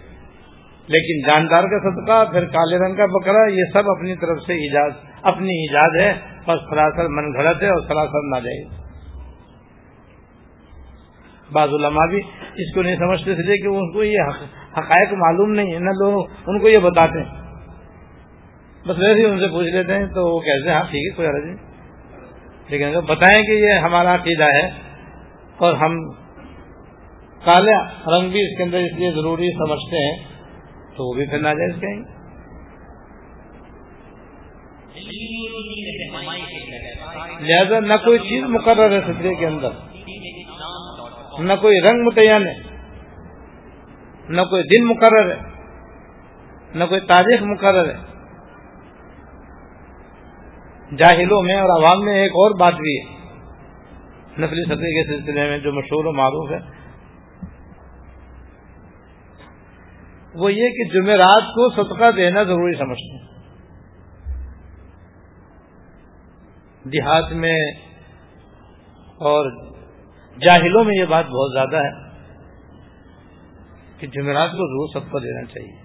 [0.87, 4.89] لیکن جاندار کا صدقہ، پھر کالے رنگ کا بکرا، یہ سب اپنی طرف سے ایجاد
[5.21, 8.82] اپنی ایجاد ہے۔ بس سراسر من گھڑت ہے اور سراسر نہ جائے
[11.51, 12.19] بعض علماء بھی
[12.55, 14.19] اس کو نہیں سمجھتے اس لیے کہ ان کو یہ
[14.77, 17.43] حقائق معلوم نہیں ہے نہ لوگ ان کو یہ بتاتے ہیں۔
[18.87, 21.15] بس ویسے ہی ان سے پوچھ لیتے ہیں، تو وہ کہتے ہیں ہاں ٹھیک ہے،
[21.15, 21.73] کوئی عرض نہیں۔
[22.67, 24.69] لیکن اگر بتائیں کہ یہ ہمارا عقیدہ ہے
[25.57, 26.09] اور ہم
[27.45, 30.17] کالا رنگ بھی اس کے اندر اس لیے ضروری سمجھتے ہیں،
[30.97, 32.23] تو وہ بھی پھر ناجائز کہیں۔
[37.39, 39.69] گے لہذا نہ کوئی چیز مقرر ہے سترے کے اندر۔
[41.39, 42.61] نہ کوئی رنگ متعین ہے،
[44.29, 45.39] نہ کوئی دن مقرر ہے،
[46.75, 48.13] نہ کوئی تاریخ مقرر ہے۔
[50.97, 53.13] جاہلوں میں اور عوام میں ایک اور بات بھی ہے۔
[54.37, 56.57] نسلی سطح کے سلسلے میں جو مشہور و معروف ہے،
[60.35, 63.33] وہ یہ کہ جمعرات کو صدقہ دینا ضروری سمجھتے ہیں۔
[66.83, 67.71] دیہات میں
[69.17, 69.72] اور
[70.39, 71.91] جاہلوں میں یہ بات بہت زیادہ ہے
[73.97, 75.83] کہ جمعرات کو ضرور صدقہ دینا چاہیے۔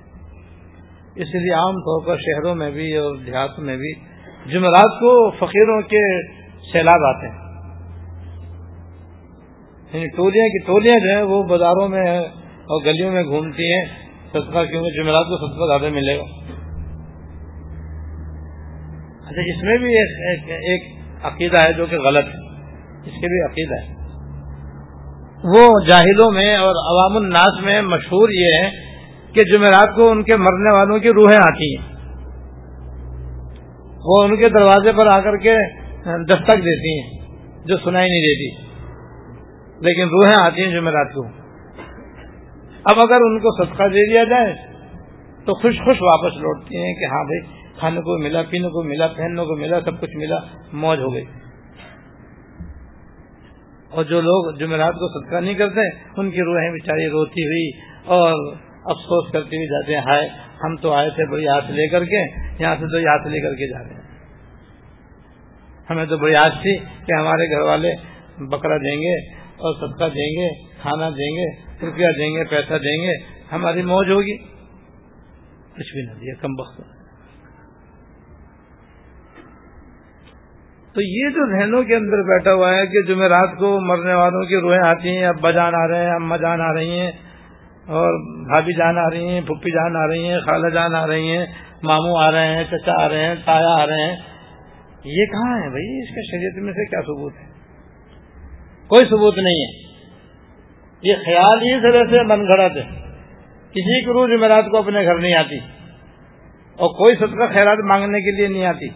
[1.22, 3.94] اس لیے عام طور پر شہروں میں بھی اور دیہاتوں میں بھی
[4.52, 6.22] جمعرات کو فقیروں کے
[6.72, 7.48] سیلاب آتے ہیں۔
[9.92, 13.84] یعنی ٹولیاں کی ٹولیاں جو ہیں وہ بازاروں میں اور گلیوں میں گھومتی ہیں۔
[14.28, 16.22] صدقہ کیونکہ جمعرات کو صدقہ زیادہ ملے گا۔
[19.28, 20.82] اچھا اس میں بھی ایک ایک
[21.22, 22.64] عقیدہ ہے جو کہ غلط ہے۔
[22.98, 23.97] اس کے بھی عقیدہ ہے۔
[25.44, 28.70] وہ جاہلوں میں اور عوام الناس میں مشہور یہ ہے
[29.33, 31.98] کہ جمعرات کو ان کے مرنے والوں کی روحیں آتی ہیں۔
[34.05, 35.55] وہ ان کے دروازے پر آ کر کے
[36.24, 37.18] دستک دیتی ہیں،
[37.64, 38.68] جو سنائی نہیں دیتی۔
[39.81, 41.27] لیکن روحیں آتی ہیں جمعرات کو۔
[42.85, 44.55] اب اگر ان کو صدقہ دے دیا جائے،
[45.44, 49.07] تو خوش خوش واپس لوٹتی ہیں کہ ہاں بھائی، کھانے کو ملا، پینے کو ملا،
[49.07, 50.37] پہننے کو ملا، سب کچھ ملا،
[50.72, 51.24] موج ہو گئی۔
[53.90, 55.81] اور جو لوگ جمعرات کو صدقہ نہیں کرتے،
[56.16, 57.70] ان کی روحیں بیچاری روتی ہوئی
[58.05, 60.29] اور افسوس کرتی ہوئی جاتے ہیں، ہائے،
[60.64, 62.20] ہم تو آئے تھے بڑی آس لے کر کے،
[62.62, 64.09] یہاں سے تو آس لے کر کے جا رہے ہیں۔
[65.90, 67.94] ہمیں تو بڑی آس تھی کہ ہمارے گھر والے
[68.38, 70.48] بکرا دیں گے اور صدقہ دیں گے،
[70.83, 71.51] کھانا دیں گے،
[71.87, 73.18] روپیہ دیں گے، پیسہ دیں گے،
[73.53, 74.37] ہماری موج ہوگی۔
[75.77, 76.97] کچھ بھی نہ دیا، کم وقت
[80.98, 84.56] تو یہ جو ذہنوں کے اندر بیٹھا ہوا ہے کہ جمعرات کو مرنے والوں کی
[84.62, 87.12] روحیں آتی ہیں ابا جان آ رہے ہیں اما جان آ رہی ہیں،
[87.98, 91.30] اور بھابھی جان آ رہی ہیں پھپھی جان آ رہی ہیں، خالہ جان آ رہی
[91.30, 91.46] ہیں،
[91.82, 94.16] ماموں آ رہے ہیں، چچا آ رہے ہیں، تایا آ رہے ہیں۔
[95.12, 97.48] یہ کہاں ہے بھائی؟ اس کے شریعت میں سے کیا ثبوت ہے؟
[98.90, 99.72] کوئی ثبوت نہیں ہے۔
[101.02, 102.88] یہ خیال ہی طرح سے من گھڑت ہے۔
[103.74, 105.58] کسی کو روز جمعرات کو اپنے گھر نہیں آتی،
[106.78, 108.88] اور کوئی صدقہ خیرات مانگنے کے لیے نہیں آتی۔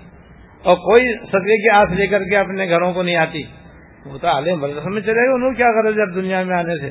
[0.62, 3.42] اور کوئی صدقے کی آس لے کر کے اپنے گھروں کو نہیں آتی،
[4.06, 6.88] وہ تو عالم مدرسہ میں چلے گا، انہوں کیا کرے جب دنیا میں آنے سے؟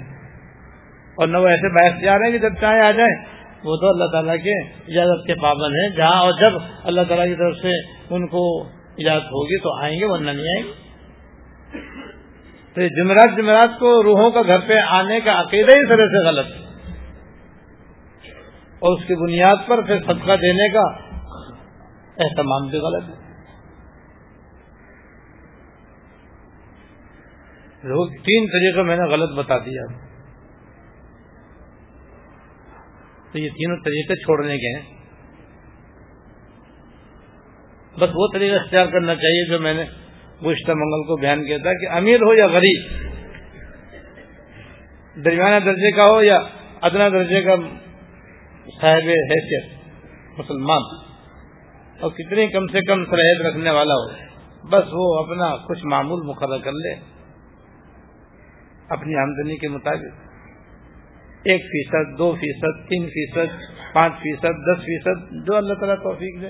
[1.15, 3.25] اور نہ وہ ایسے باعث جا رہے ہیں کہ جب چاہے آ جائیں
[3.63, 7.35] وہ تو اللہ تعالیٰ کے اجازت کے پابند ہیں۔ جہاں اور جب اللہ تعالیٰ کی
[7.35, 7.69] طرف سے
[8.15, 8.63] ان کو
[8.97, 10.91] اجازت ہوگی تو آئیں گے، ورنہ نہیں آئیں گے۔
[12.73, 16.45] تو جمعرات جمعرات کو روحوں کا گھر پہ آنے کا عقیدہ ہی طرح سے غلط
[16.45, 16.61] ہے۔
[18.79, 20.83] اور اس کی بنیاد پر پھر صدقہ دینے کا
[22.17, 23.20] اہتمام بھی غلط ہے۔
[28.07, 29.81] تین طریقے میں نے غلط بتا دیا۔
[33.31, 35.01] تو یہ تینوں طریقے چھوڑنے کے ہیں۔
[37.99, 39.83] بس وہ طریقہ اختیار کرنا چاہیے جو میں نے
[40.45, 42.91] گشتہ منگل کو بیان کیا تھا کہ امیر ہو یا غریب،
[45.25, 46.39] درمیانہ درجے کا ہو یا
[46.81, 47.55] ادنا درجے کا
[48.81, 49.69] صاحب حیثیت،
[50.39, 50.81] مسلمان،
[51.99, 54.09] اور کتنی کم سے کم سرحد رکھنے والا ہو۔
[54.69, 57.20] بس وہ اپنا کچھ معمول مقرر کر لے۔
[58.91, 60.31] اپنی آمدنی کے مطابق۔
[61.43, 63.55] ایک فیصد، دو فیصد، تین فیصد،
[63.93, 66.47] پانچ فیصد، دس فیصد، جو اللہ تعالیٰ توفیق دے۔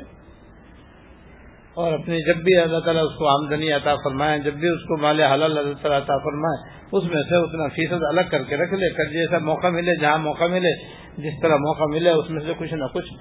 [1.73, 4.97] اور اپنی جب بھی اللہ تعالیٰ اس کو آمدنی عطا فرمائے، جب بھی اس کو
[4.97, 8.73] مال حلال اللہ تعالیٰ عطا فرمائے، اس میں سے اتنا فیصد الگ کر کے رکھ
[8.73, 10.85] لے، کر جیسا موقع ملے، جہاں موقع ملے،
[11.17, 13.13] جس طرح موقع ملے، اس میں سے کچھ نہ کچھ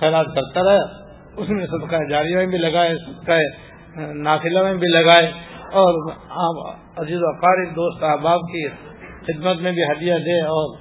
[0.00, 3.32] خیالات کرتا رہے اس میں صدقہ جاری میں بھی لگائے، صدقہ
[4.12, 5.32] نافلہ میں بھی لگائے۔
[5.72, 6.12] اور
[6.96, 8.68] عزیز و قارب دوست احباب کی
[9.20, 10.78] خدمت میں بھی ہدیہ دے اور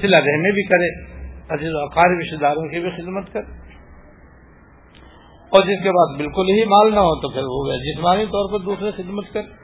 [0.00, 1.12] سلا رحمی بھی کرے۔
[1.54, 3.62] عزیز و قارب رشتے داروں کی بھی خدمت کرے۔
[5.48, 8.64] اور جس کے بعد بالکل ہی مال نہ ہو تو پھر وہ جسمانی طور پر
[8.64, 9.62] دوسرے خدمت کرے۔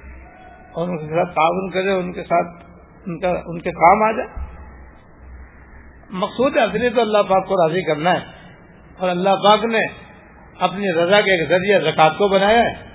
[0.72, 2.64] اور ان کے ساتھ تعاون کرے، ان کے ساتھ
[3.06, 4.48] ان کا، ان کے کام آ جائے۔
[6.10, 8.20] مقصود اصلی تو اللہ پاک کو راضی کرنا ہے۔
[8.98, 9.78] اور اللہ پاک نے
[10.58, 12.87] اپنی رضا کے ایک ذریعے زکات کو بنایا ہے۔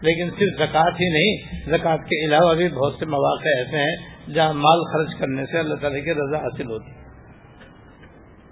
[0.00, 1.36] لیکن صرف زکوٰۃ ہی نہیں،
[1.66, 3.96] زکوٰۃ کے علاوہ بھی بہت سے مواقع ایسے ہیں
[4.34, 6.90] جہاں مال خرچ کرنے سے اللہ تعالی کی رضا حاصل ہوتی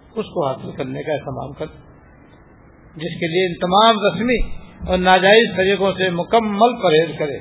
[0.08, 1.66] اس کو حاصل کرنے کا اہتمام کر۔
[2.96, 7.36] جس کے لیے ان تمام رسمی اور ناجائز طریقوں سے مکمل پرہیز کرے۔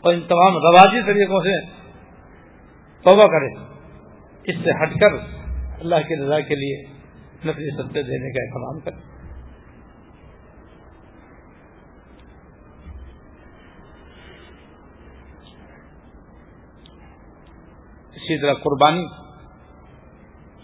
[0.00, 1.66] اور ان تمام رواجی طریقوں سے
[3.02, 3.64] توبہ کرے۔
[4.44, 5.12] اس سے ہٹ کر
[5.80, 6.82] اللہ کی رضا کے لیے
[7.44, 9.13] نقلی سطح دینے کا اہتمام کرے۔
[18.24, 19.04] اسی طرح قربانی،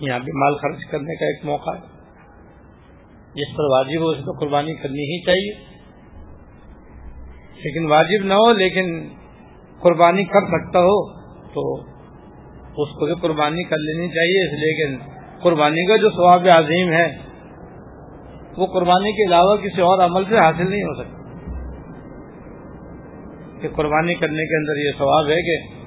[0.01, 2.01] یہاں بھی مال خرچ کرنے کا ایک موقع ہے۔
[3.35, 5.65] جس پر واجب ہو اس کو قربانی کرنی ہی چاہیے۔
[7.65, 9.09] لیکن واجب نہ ہو، لیکن
[9.81, 11.13] قربانی کر سکتا ہو،
[11.49, 11.75] تو
[12.83, 17.19] اس کو بھی قربانی کر لینی چاہیے۔ اس لیکن قربانی کا جو ثواب عظیم ہے،
[18.57, 21.21] وہ قربانی کے علاوہ کسی اور عمل سے حاصل نہیں ہو سکتا۔
[23.61, 25.80] کہ قربانی کرنے کے اندر یہ ثواب ہے کہ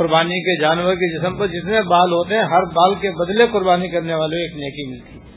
[0.00, 3.88] قربانی کے جانور کے جسم پر جتنے بال ہوتے ہیں، ہر بال کے بدلے قربانی
[3.88, 5.34] کرنے والے ایک نیکی ملتی ہے۔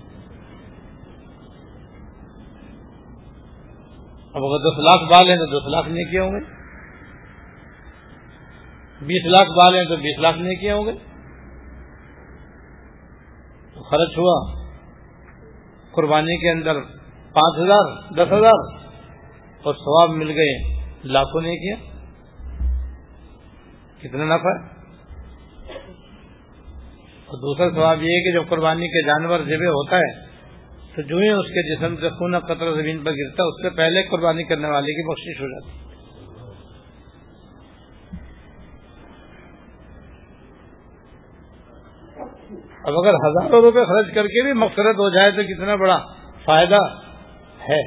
[4.34, 6.40] اب اگر دس لاکھ بال ہیں تو دس لاکھ نیکی ہوں گے۔
[9.06, 10.92] بیس لاکھ بال ہیں تو بیس لاکھ نیکی ہوں گے۔
[13.74, 14.64] تو خرچ ہوا۔
[15.92, 16.74] قربانی کے اندر
[17.34, 18.84] پانچ ہزار، دس ہزار
[19.64, 21.93] اور ثواب مل گئے لاکھوں نے کیا
[24.04, 24.54] کتنا نفع
[27.28, 30.12] اور دوسرا سواب یہ ہے کہ جب قربانی کے جانور جب ہوتا ہے،
[30.96, 33.70] تو جو ہی اس کے جسم سے خون قطر زمین پر گرتا ہے، اس سے
[33.78, 35.82] پہلے قربانی کرنے والے کی بخش ہو جاتی
[42.88, 45.98] اب اگر ہزاروں روپے خرچ کر کے بھی مقصرت ہو جائے تو کتنا بڑا
[46.46, 46.80] فائدہ
[47.68, 47.82] ہے؟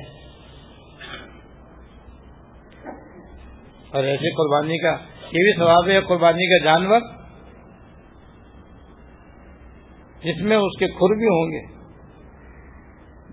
[3.90, 4.94] اور ایسی قربانی کا
[5.26, 7.00] یہ بھی ثواب ہے قربانی کا جانور۔
[10.24, 11.76] جس میں اس کے کھر بھی ہوں گے۔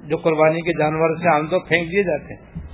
[0.07, 2.67] جو قربانی کے جانور سے عام تو پھینک دیے جاتے ہیں۔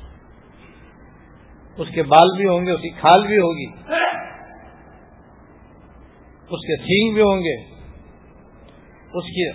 [1.77, 3.65] اس کے بال بھی ہوں گے، اس کی کھال بھی ہوگی۔
[6.49, 7.63] اس کے سینگ بھی ہوں گے۔
[9.13, 9.49] اس کی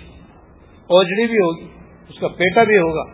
[0.69, 1.67] اوجڑی بھی ہوگی،
[2.09, 3.11] اس کا پیٹا بھی ہوگا۔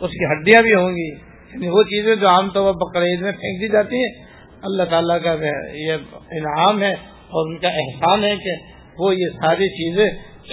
[0.00, 1.08] اس کی ہڈیاں بھی ہوں گی۔
[1.52, 4.27] یعنی وہ چیزیں جو عام طور پر بقرعید میں پھینک دی جاتی ہیں۔
[4.62, 5.36] اللہ تعالیٰ کا
[5.72, 5.92] یہ
[6.30, 6.92] انعام ہے
[7.28, 8.54] اور ان کا احسان ہے کہ
[8.98, 10.06] وہ یہ ساری چیزیں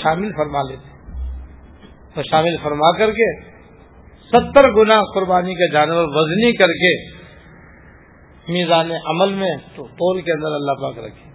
[0.03, 0.89] شامل فرما لیتے
[2.15, 3.41] تو شامل فرما کر کے
[4.27, 7.15] ستر گنا قربانی کے جانور وزنی کر کے
[8.53, 11.29] میزان عمل میں تو پول کے اندر اللہ پاک رکھے۔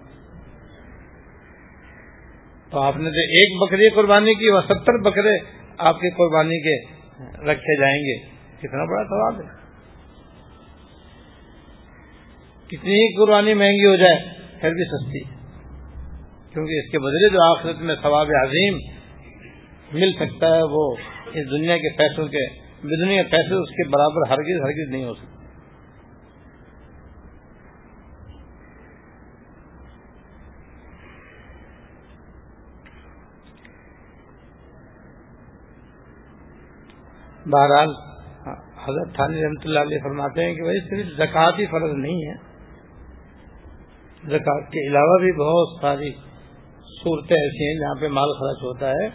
[2.71, 5.39] تو آپ نے جو ایک بکری قربانی کی وہ ستر بکرے
[5.79, 6.95] آپ کی قربانی کے
[7.47, 8.19] رکھے جائیں گے۔
[8.59, 9.60] کتنا بڑا سوال ہے۔
[12.71, 14.19] کتنی ہی قربانی مہنگی ہو جائے،
[14.61, 15.21] پھر بھی سستی۔
[16.53, 18.79] کیونکہ اس کے بدلے جو آخرت میں ثواب عظیم
[19.93, 20.97] مل سکتا ہے، وہ
[21.33, 22.47] اس دنیا کے پیسوں کے
[22.83, 25.39] بدنیا پیسے اس کے برابر ہرگز ہرگز نہیں ہو سکتے۔
[37.47, 37.93] بہرحال،
[38.85, 42.50] حضرت تھانی رحمۃ اللہ علیہ فرماتے ہیں کہ بھائی صرف زکوٰۃ ہی فرض نہیں ہے۔
[44.25, 46.13] زکات کے علاوہ بھی بہت ساری
[47.03, 49.07] صورتیں ایسی ہیں جہاں پہ مال خرچ ہوتا ہے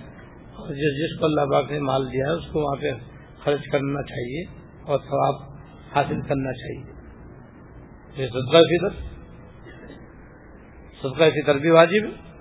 [0.55, 2.91] اور جس جس کو اللہ باغ نے مال دیا ہے، اس کو وہاں پہ
[3.43, 4.43] خرچ کرنا چاہیے
[4.83, 5.35] اور ثواب
[5.95, 6.93] حاصل کرنا چاہیے۔
[8.15, 9.03] یہ صدقہ فطر
[11.01, 12.33] صدقہ فطر بھی واجب ہے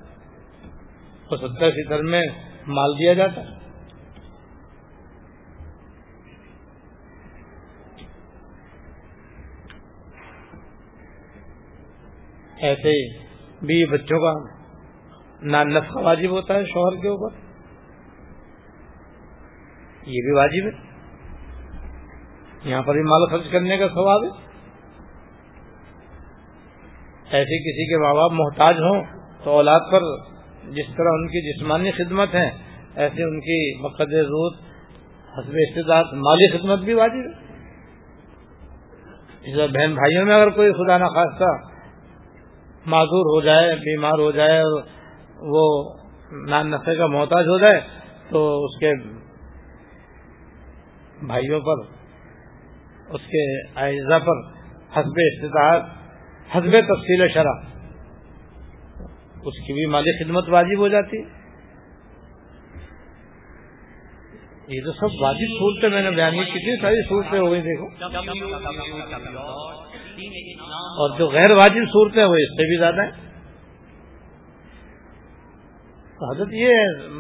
[1.29, 2.23] اور صدقہ فطر میں
[2.67, 3.64] مال دیا جاتا ہے۔
[12.59, 13.19] ایسے
[13.67, 14.33] بھی بچوں کا
[15.43, 17.37] نان نفقہ واجب ہوتا ہے شوہر کے اوپر۔
[20.07, 20.95] یہ بھی واجب ہے۔
[22.71, 24.29] یہاں پر بھی مال خرچ کرنے کا ثواب ہے۔
[27.31, 29.05] ایسے کسی کے ماں باپ محتاج ہوں
[29.45, 30.01] تو اولاد پر
[30.71, 32.51] جس طرح ان کی جسمانی خدمت ہے،
[32.95, 34.57] ایسے ان کی مقد روت
[35.39, 37.45] حسب استداد مالی خدمت بھی واجب ہے۔
[39.57, 41.74] بہن بھائیوں میں اگر کوئی خدا نخواستہ
[42.87, 44.83] معذور ہو جائے، بیمار ہو جائے اور
[45.41, 45.95] وہ
[46.49, 47.81] نان نفے کا محتاج ہو جائے،
[48.29, 48.93] تو اس کے
[51.27, 51.83] بھائیوں پر،
[53.11, 53.45] اس کے
[53.77, 54.43] اعزا پر
[54.97, 55.83] حسب استطاعت،
[56.57, 57.63] حسب تفصیل شرح
[59.45, 61.19] اس کی بھی مالی خدمت واجب ہو جاتی۔
[64.69, 67.87] یہ تو سب واجب صورتیں میں نے بیان کی کتنی ساری صورتیں ہو گئی، دیکھو۔
[70.75, 73.25] اور جو غیر واجب صورتیں وہ اس سے بھی زیادہ ہیں۔
[76.35, 76.73] حضرت یہ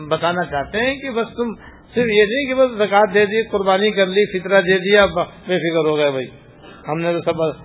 [0.09, 1.55] بتانا چاہتے ہیں کہ بس تم
[1.95, 5.07] صرف یہ نہیں کہ بس زکات دے دی، قربانی کر لی، فطرہ دے دیا
[5.47, 6.26] بے فکر ہو گئے بھائی۔
[6.88, 7.59] ہم نے تو سب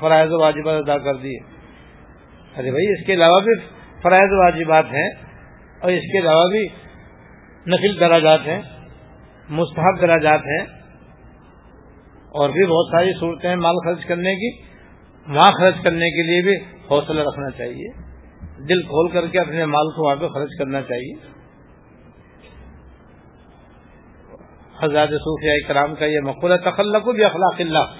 [0.00, 1.38] فرائض واجبات ادا کر دیے۔
[2.58, 3.54] ارے بھائی، اس کے علاوہ بھی
[4.02, 5.10] فرائض واجبات ہیں
[5.80, 6.68] اور اس کے علاوہ بھی
[7.66, 8.62] نفل دراجات ہیں،
[9.48, 10.82] مستحب دراجات ہیں
[12.30, 14.71] اور بھی بہت ساری صورتیں مال خرچ کرنے کی۔
[15.28, 16.56] وہاں خرچ کرنے کے لیے بھی
[16.90, 17.88] حوصلہ رکھنا چاہیے۔
[18.68, 21.14] دل کھول کر کے اپنے مال کو وہاں پہ خرچ کرنا چاہیے۔
[24.82, 27.94] حضرات صوفیہ کرام کا یہ مقولہ، تخلق بھی اخلاق اللہ۔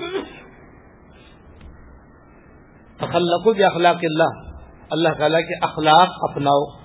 [2.96, 4.52] تخلق بھی اخلاق اللہ۔
[4.90, 6.82] اللہ تعالیٰ کے اخلاق اپناؤ۔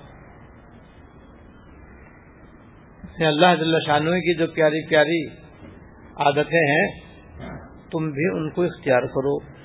[3.20, 5.26] اللہ جل شانوی کی جو پیاری پیاری
[6.16, 7.00] عادتیں ہیں،
[7.90, 9.57] تم بھی ان کو اختیار کرو۔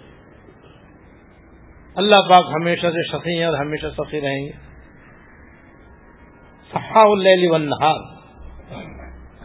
[1.95, 4.73] اللہ پاک ہمیشہ سے سخی ہیں اور ہمیشہ سخی رہیں گے۔
[7.47, 7.95] والنہار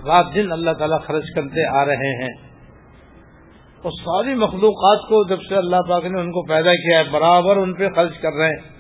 [0.07, 2.49] رات دن اللہ تعالیٰ خرچ کرتے آ رہے ہیں۔
[3.83, 7.57] اور ساری مخلوقات کو جب سے اللہ پاک نے ان کو پیدا کیا ہے، برابر
[7.57, 8.79] ان پہ خرچ کر رہے ہیں۔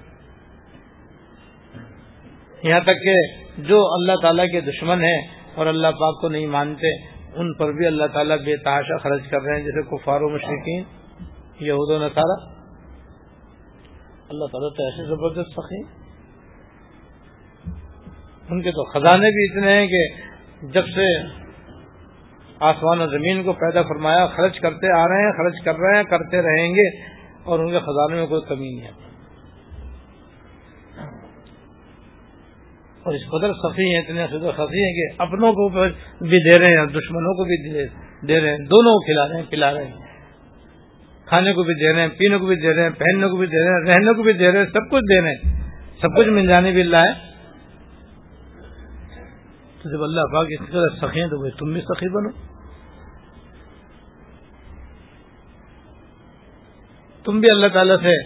[2.62, 3.14] یہاں تک کہ
[3.58, 7.86] جو اللہ تعالیٰ کے دشمن ہیں اور اللہ پاک کو نہیں مانتے، ان پر بھی
[7.86, 10.82] اللہ تعالیٰ بے تحاشا خرچ کر رہے ہیں، جیسے کفار و مشرقین
[11.60, 12.57] یہود و نصارہ۔
[14.28, 16.08] اللہ تعالیٰ تو ایسے زبردست سخی
[18.50, 20.08] ان کے تو خزانے بھی اتنے ہیں کہ
[20.62, 21.26] جب سے
[22.60, 26.04] آسمان و زمین کو پیدا فرمایا، خرچ کرتے آ رہے ہیں، خرچ کر رہے ہیں،
[26.04, 26.98] کرتے رہیں گے
[27.44, 29.08] اور ان کے خزانے میں کوئی کمی نہیں ہے۔
[33.02, 35.68] اور اس قدر سخی ہیں، اتنے سخی ہیں کہ اپنوں کو
[36.24, 37.86] بھی دے رہے ہیں دشمنوں کو بھی
[38.26, 40.07] دے رہے ہیں۔ دونوں کو کھلا رہے ہیں، پلا رہے ہیں۔
[41.28, 43.46] کھانے کو بھی دے رہے ہیں، پینے کو بھی دے رہے ہیں، پہننے کو بھی
[43.46, 45.60] دے رہے ہیں، رہنے کو بھی دے رہے ہیں، سب کچھ دے رہے ہیں۔
[46.02, 47.28] سب کچھ مل جانے بھی اللہ ہے۔
[49.82, 52.30] تو جب اللہ پاک اس طرح سخی ہیں تو بھائی تم بھی سخی بنو۔
[57.24, 58.22] تم بھی اللہ تعالیٰ سے،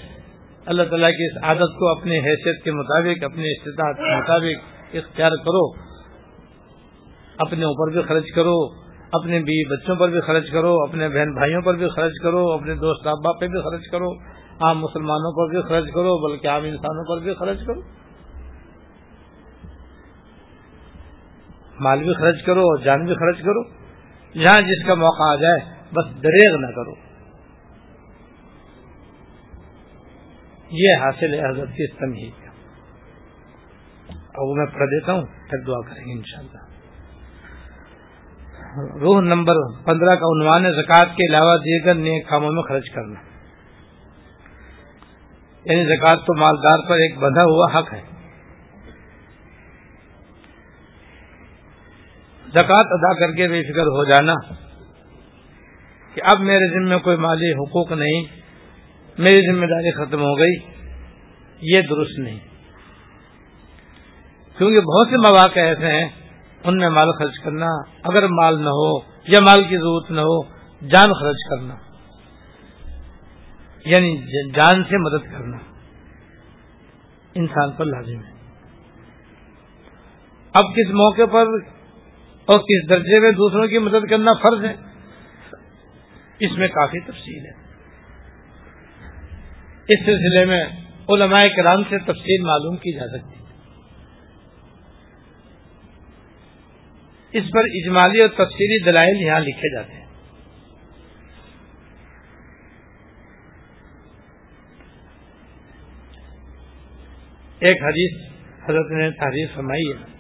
[0.67, 5.31] اللہ تعالیٰ کی اس عادت کو اپنی حیثیت کے مطابق، اپنی استطاعت کے مطابق اختیار
[5.31, 5.93] کرو۔
[7.39, 8.83] اپنے اوپر بھی خرچ کرو۔
[9.13, 12.75] اپنے بیوی بچوں پر بھی خرچ کرو، اپنے بہن بھائیوں پر بھی خرچ کرو، اپنے
[12.75, 14.13] دوست احباب پہ بھی خرچ کرو،
[14.61, 17.81] عام مسلمانوں پر بھی خرچ کرو، بلکہ عام انسانوں پر بھی خرچ کرو۔
[21.81, 23.63] مال بھی خرچ کرو اور جان بھی خرچ کرو۔
[24.45, 25.59] جہاں جس کا موقع آ جائے،
[25.93, 27.13] بس دریغ نہ کرو۔
[30.71, 32.33] یہ حاصل ہے حضرت کی تمہید
[34.35, 36.82] اب میں پڑھ دیتا ہوں، پھر دعا کریں گے انشاءاللہ۔
[38.77, 39.55] روح نمبر
[39.85, 43.21] پندرہ کا عنوان زکوٰۃ کے علاوہ دیگر نیک کاموں میں خرچ کرنا۔
[45.65, 48.01] یعنی زکوٰۃ تو مالدار پر ایک بندھا ہوا حق ہے۔
[52.49, 54.35] زکوٰۃ ادا کر کے بے فکر ہو جانا
[56.15, 58.23] کہ اب میرے ذمہ کوئی مالی حقوق نہیں،
[59.19, 60.55] میری ذمہ داری ختم ہو گئی،
[61.63, 62.39] یہ درست نہیں۔
[64.59, 66.22] کیونکہ بہت سے مواقع ایسے ہیں
[66.65, 67.67] ان میں مال خرچ کرنا،
[68.05, 70.43] اگر مال نہ ہو یا مال کی ضرورت نہ ہو،
[70.89, 71.75] جان خرچ کرنا۔
[73.85, 74.17] یعنی
[74.51, 75.57] جان سے مدد کرنا۔
[77.35, 78.33] انسان پر لازم ہے۔
[80.55, 81.47] اب کس موقع پر
[82.45, 84.75] اور کس درجے میں دوسروں کی مدد کرنا فرض ہے؟
[86.41, 87.53] اس میں کافی تفصیل ہے۔
[89.89, 90.65] اس سلسلے میں
[91.09, 93.42] علماء کرام سے تفصیل معلوم کی جا سکتی۔
[97.33, 100.03] اس پر اجمالی اور تفصیلی دلائل یہاں لکھے جاتے ہیں۔
[107.59, 108.31] ایک حدیث
[108.65, 110.13] حضرت نے تعریف فرمائی ہے۔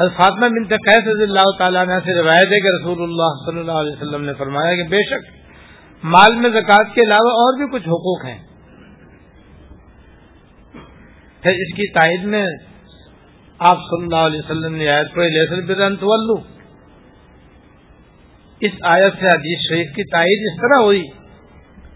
[0.00, 3.60] حضرت فاطمہ بنت قیس رضی اللہ تعالیٰ نے سے روایت ہے کہ رسول اللہ صلی
[3.60, 5.44] اللہ علیہ وسلم نے فرمایا کہ بے شک
[6.04, 8.38] مال میں زکوٰۃ کے علاوہ اور بھی کچھ حقوق ہیں۔
[11.42, 12.46] پھر اس کی تائید میں
[13.58, 15.20] آپ صلی اللہ علیہ وسلم نے آیت کو
[18.60, 21.02] اس آیت سے حدیث شریف کی تائید اس طرح ہوئی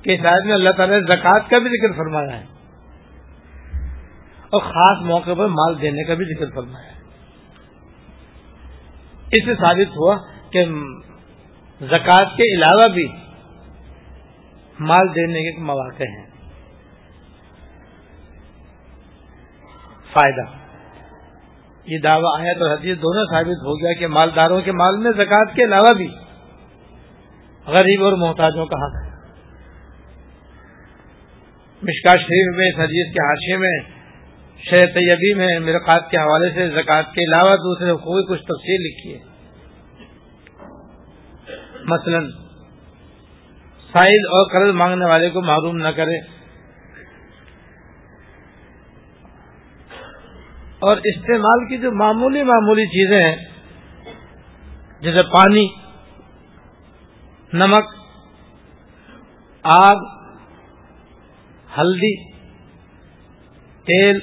[0.03, 2.45] کہ اس آیت میں اللہ تعالی نے زکوٰۃ کا بھی ذکر فرمایا ہے
[4.51, 6.99] اور خاص موقع پر مال دینے کا بھی ذکر فرمایا ہے۔
[9.33, 10.17] اس سے ثابت ہوا
[10.51, 10.65] کہ
[11.81, 13.09] زکوٰۃ کے علاوہ بھی
[14.81, 16.27] مال دینے کے مواقع ہیں۔
[20.13, 20.58] فائدہ
[21.89, 25.55] یہ دعویٰ آیا تو حدیث دونوں ثابت ہو گیا کہ مالداروں کے مال میں زکوٰۃ
[25.55, 26.09] کے علاوہ بھی
[27.66, 29.09] غریب اور محتاجوں کا حق ہے۔
[31.82, 33.78] مشکا شریف میں اس حدیث کے حاشے میں
[34.59, 39.14] شہ طیبی میں مرقات کے حوالے سے زکوٰۃ کے علاوہ دوسرے کوئی کچھ تفصیل لکھی
[39.14, 39.20] ہے۔
[41.84, 42.20] مثلا
[43.93, 46.38] سائز اور قرض مانگنے والے کو معروم نہ کرے۔
[50.79, 53.37] اور استعمال کی جو معمولی معمولی چیزیں ہیں،
[55.01, 55.68] جیسے پانی،
[57.53, 57.95] نمک،
[59.62, 59.97] آگ،
[61.79, 62.33] ہلدی،
[63.85, 64.18] تیل،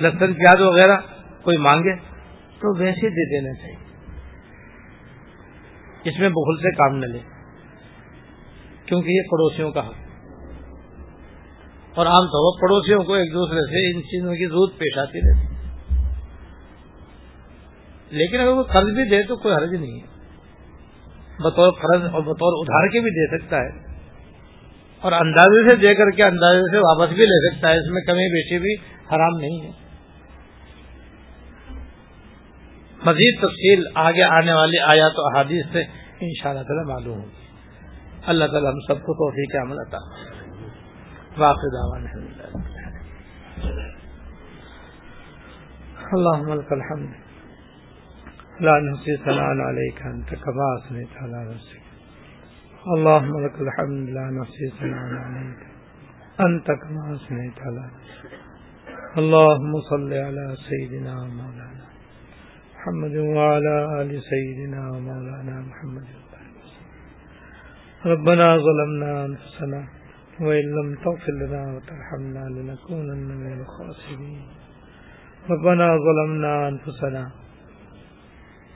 [0.00, 0.96] لہسن، پیاز وغیرہ
[1.42, 1.96] کوئی مانگے
[2.58, 3.76] تو ویسے دے دینا چاہیے۔
[6.04, 7.18] اس میں بخل سے کام نہ لے،
[8.86, 10.05] کیونکہ یہ پڑوسیوں کا حق۔
[11.96, 15.18] اور عام طور پر پڑوسیوں کو ایک دوسرے سے ان چیزوں کی ضرورت پیش آتی
[15.18, 15.56] رہتی
[18.10, 20.06] لیکن اگر وہ قرض بھی دے تو کوئی حرج نہیں ہے۔
[21.42, 23.94] بطور قرض اور بطور ادھار کے بھی دے سکتا ہے۔
[25.00, 28.02] اور اندازے سے دے کر کے اندازے سے واپس بھی لے سکتا ہے۔ اس میں
[28.02, 28.74] کمی بیشی بھی
[29.12, 29.70] حرام نہیں ہے۔
[33.06, 35.80] مزید تفصیل آگے آنے والی آیات و احادیث سے
[36.20, 37.46] ان شاء اللہ تعالیٰ معلوم ہوگی۔
[38.26, 40.35] اللہ تعالیٰ ہم سب کو توفیق عمل عطا
[41.38, 41.68] واقع
[46.14, 47.10] اللهم لك الحمد۔
[48.60, 51.82] لا نحصي ثناء عليك أنت كما أثنيت على نفسك
[52.96, 55.60] اللهم لك الحمد، لا نحصي ثناء عليك
[56.40, 58.32] أنت كما أثنيت على نفسك
[59.18, 61.86] اللهم صل على سيدنا مولانا
[62.76, 66.06] محمد وعلى آل سيدنا مولانا محمد.
[68.06, 69.95] ربنا ظلمنا أنفسنا
[70.40, 74.46] وإن لم تغفر لنا وترحمنا لنكونن من الخاسرين.
[75.50, 77.30] ربنا ظلمنا أنفسنا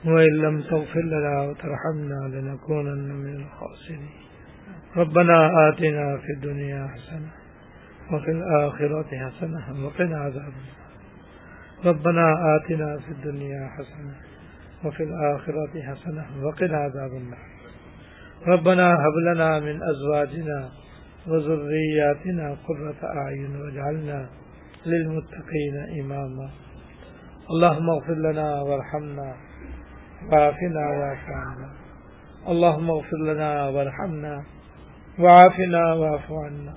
[0.05, 4.09] وإن لم تغفر لنا وترحمنا لنكونن من الخاسرين.
[4.97, 7.31] ربنا آتنا في الدنيا حسنة
[8.11, 10.53] وفي الآخرة حسنة وقنا عذاب
[11.85, 14.15] ربنا آتنا في الدنيا حسنة
[14.85, 17.47] وفي الآخرة حسنة وقنا عذاب النار.
[18.47, 20.69] ربنا هب لنا من أزواجنا
[21.27, 24.29] وذرياتنا قرة أعين واجعلنا
[24.85, 26.49] للمتقين إماما
[27.51, 29.35] اللهم اغفر لنا وارحمنا
[30.31, 31.69] وعافنا واعف عنا
[32.47, 34.43] اللهم اغفر لنا وارحمنا
[35.19, 36.73] وعافنا واعف عنا.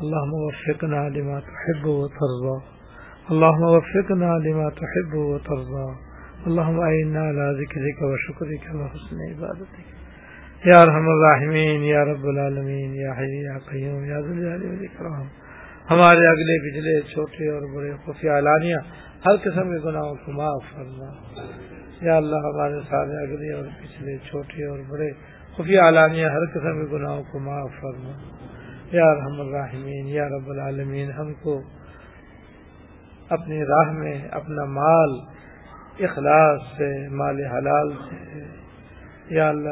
[0.00, 2.56] اللهم وفقنا لما تحب وترضى
[3.30, 5.88] اللهم وفقنا لما تحب وترضى
[6.46, 9.86] اللهم أعنا على ذكرك وشكرك وحسن عبادتك
[10.64, 15.26] یا رحم الرحمین یا رب العالمین، یا حی، یا قیوم، یا والاکرام
[15.90, 18.76] ہمارے اگلے پچھلے چھوٹے اور بڑے خفیہ اعلانیہ،
[19.26, 21.12] ہر قسم کے گناہوں کو معاف فرما۔
[22.00, 25.10] یا اللہ، ہمارے سارے اگلے اور پچھلے چھوٹے اور بڑے
[25.56, 28.12] خفیہ اعلانیہ، ہر قسم کے گناہوں کو معاف فرما۔
[28.92, 31.62] یا رحم الرحمین یا رب العالمین، ہم کو
[33.30, 35.10] اپنی راہ میں، اپنا مال،
[36.04, 38.59] اخلاص سے، مال حلال سے
[39.30, 39.68] یا اللہ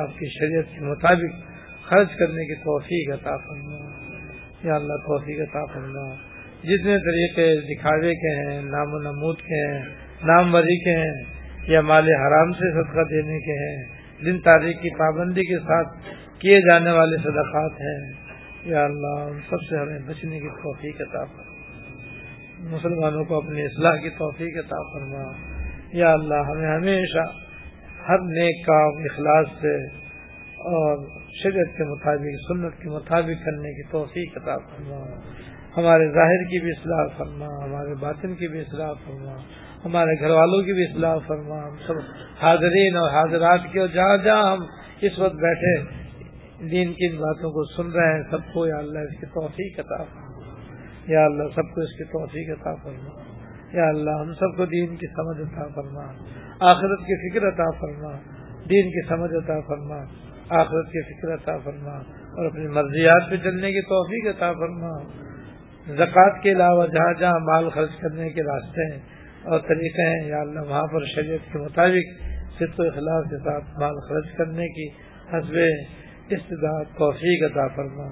[0.00, 1.54] آپ کی شریعت کے مطابق
[1.86, 3.90] خرچ کرنے کی توفیق عطا فرما۔
[4.64, 6.14] یا اللہ، توفیق عطا فرما۔
[6.62, 9.84] جتنے طریقے دکھاوے کے ہیں، نام و نمود کے ہیں
[10.24, 11.22] نام وری کے ہیں،
[11.62, 13.84] یا مال حرام سے صدقہ دینے کے ہیں،
[14.24, 15.88] جن تاریخ کی پابندی کے ساتھ
[16.38, 18.12] کیے جانے والے صدقات ہیں،
[18.64, 21.54] یا اللہ، ان سب سے ہمیں بچنے کی توفیق عطا فرما۔
[22.76, 25.32] مسلمانوں کو اپنی اصلاح کی توفیق عطا فرما۔
[25.92, 27.43] یا اللہ، ہمیں ہمیشہ
[28.08, 29.86] ہر نیک کام اخلاص سے
[30.56, 31.06] اور
[31.42, 35.20] شریعت کے مطابق، سنت کے مطابق کرنے کی توفیق عطا فرما۔
[35.76, 39.36] ہمارے ظاہر کی بھی اصلاح فرما، ہمارے باطن کی بھی اصلاح فرما،
[39.84, 41.94] ہمارے گھر والوں کی بھی اصلاح فرما۔ ہم سب
[42.42, 44.62] حاضرین اور حاضرات کی اور جہاں جہاں ہم
[45.00, 45.80] اس وقت بیٹھے،
[46.70, 49.80] دین کی ان باتوں کو سن رہے ہیں، سب کو یا اللہ اس کی توفیق
[49.80, 50.24] عطا فرما۔
[51.06, 53.08] یا اللہ سب کو اس کی توفیق عطا فرما۔
[53.72, 56.12] یا اللہ ہم سب کو دین کی سمجھ عطا فرما۔
[56.60, 58.12] آخرت کی فکر عطا فرما،
[58.70, 59.96] دین کی سمجھ عطا فرما،
[60.48, 61.92] آخرت کی فکر عطا فرما،
[62.36, 65.02] اور اپنی مرضیات پہ چلنے کی توفیق عطا فرما۔
[65.86, 69.00] زکوٰۃ کے علاوہ جہاں جہاں مال خرچ کرنے کے راستے ہیں
[69.44, 72.22] اور طریقے ہیں، یا اللہ وہاں پر شریعت کے مطابق
[72.58, 74.88] صرف و اخلاق کے ساتھ مال خرچ کرنے کی
[75.32, 75.56] حسب
[76.30, 78.06] استداد توفیق عطا فرما۔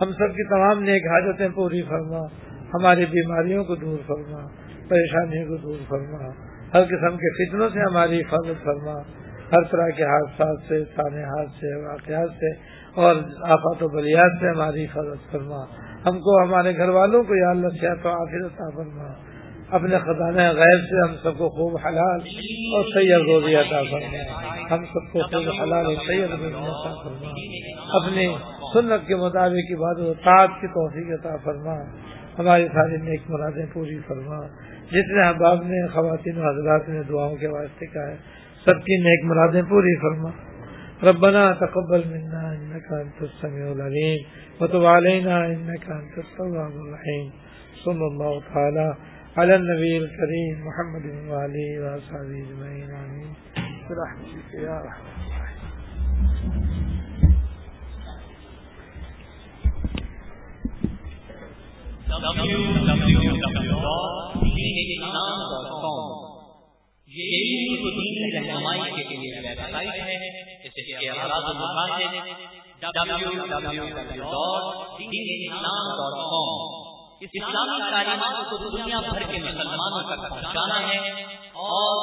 [0.00, 2.18] ہم سب کی تمام نیک حاجتیں پوری فرما،
[2.74, 4.48] ہماری بیماریوں کو دور فرما،
[4.88, 10.02] پریشانیوں کو دور فرما۔ ہر قسم کے فتنوں سے ہماری حفاظت فرما۔ ہر طرح کے
[10.02, 12.52] حادثات سے سانحات سے، واقعات سے
[12.94, 15.64] اور آفات و بلیات سے ہماری حفاظت فرما۔
[16.06, 19.12] ہم کو، ہمارے گھر والوں کو یا اللہ صحت و عطا فرما۔
[19.70, 22.20] اپنے خزانہ غیر سے ہم سب کو خوب حلال
[22.76, 24.16] اور سید روزی عطا فرما۔
[24.70, 27.28] ہم سب کو خوب حلال اور سید روزی عطا فرما۔
[27.96, 28.34] اپنی
[28.74, 30.14] سنت کے مطابق عبادت و
[30.60, 31.74] کی توفیق عطا فرما۔
[32.38, 34.38] ہماری ساری نیک مرادیں پوری فرما۔
[34.92, 38.16] جتنے احباب نے، خواتین و حضرات نے دعاؤں کے واسطے کا ہے،
[38.64, 40.30] سب کی نیک مرادیں پوری فرما۔
[41.02, 44.18] ربنا تقبل منا انك انت السميع العليم
[44.60, 47.30] وتب علينا انك انت التواب الرحيم
[47.84, 48.94] صلى الله تعالى
[49.36, 53.30] على النبي الكريم محمد وعلى اله وصحبه اجمعين امين
[53.88, 55.12] برحمتك يا رحمن
[68.34, 70.16] رہنمائی کے لیے ویب سائٹ ہے
[70.64, 71.46] اس کے حالات
[77.26, 80.96] اسلامی تعلیمات کو دنیا بھر کے مسلمانوں تک پہنچانا ہے،
[81.64, 81.94] اور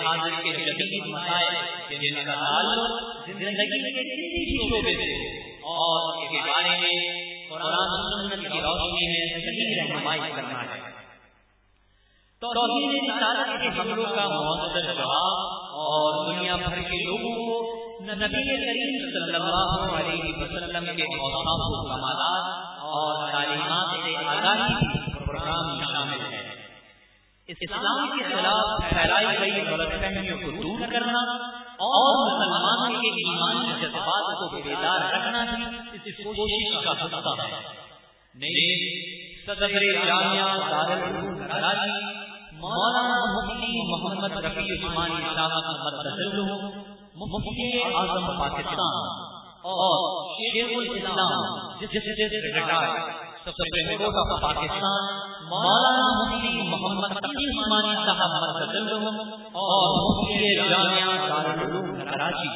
[0.00, 1.52] حاضر کے جدید مسائل،
[2.00, 2.82] جن کا تعلق
[3.28, 5.10] زندگی کے کسی بھی شعبے سے،
[5.72, 6.96] اور اس کے بارے میں
[7.50, 10.51] قرآن سنت کی روشنی میں صحیح رہنمائی کرنا
[12.42, 15.36] توحید رسالت کے حملوں کا مؤثر جواب
[15.82, 17.58] اور دنیا بھر کے لوگوں کو
[18.02, 24.74] نبی کریم صلی اللہ علیہ وسلم کے اوصاف و کمالات اور تعلیمات سے آگاہی
[25.26, 26.42] پروگرام شامل ہے
[27.48, 31.22] اسلام کے خلاف پھیلائی گئی غلط فہمیوں کو دور کرنا
[31.86, 35.64] اور مسلمانوں کے ایمانی جذبات کو بیدار رکھنا بھی
[35.94, 37.60] اس کوشش کا حصہ ہے۔
[38.34, 38.66] نئی
[39.46, 42.21] صدر جامعہ دارالعلوم کراچی
[42.62, 46.36] مولانا مفتی محمد رفیع عثمانی صاحب مدرسل
[47.22, 49.08] مفتی اعظم پاکستان
[49.70, 50.04] اور
[50.34, 51.48] شیخ الاسلام
[53.46, 55.08] سپریم کورٹ آف پاکستان،
[55.48, 58.86] مولانا مفتی محمد تقی عثمانی صاحب مدرسل
[59.54, 62.48] اور مفتی جامعہ دارالعلوم کراچی،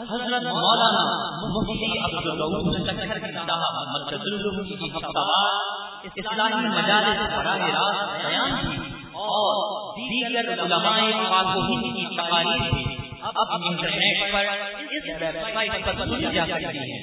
[0.00, 1.04] حضرت مولانا
[1.46, 5.54] مفتی عبد الرؤوف عبدالرؤوف صاحب مرکز العلوم کی ہفتہ وار
[6.10, 8.81] اسلامی مجالس براہ راست بیان کی
[9.32, 9.58] اور
[9.96, 11.50] دیگر علماء پاک
[11.94, 12.62] کی تقاریر
[13.30, 14.46] اب انٹرنیٹ پر
[14.96, 17.00] اس ویب سائٹ پر سنی جا سکتی ہے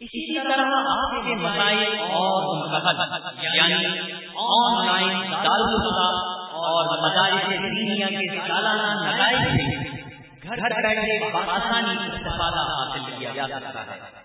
[0.00, 3.78] اسی طرح آپ کے مسائل اور منتخب یعنی
[4.46, 6.08] آن لائن دارالفتا
[6.62, 9.66] اور مدارس دینیا کے سالانہ نتائج سے
[10.44, 14.17] گھر بیٹھے بآسانی استفادہ حاصل کیا جا سکتا ہے۔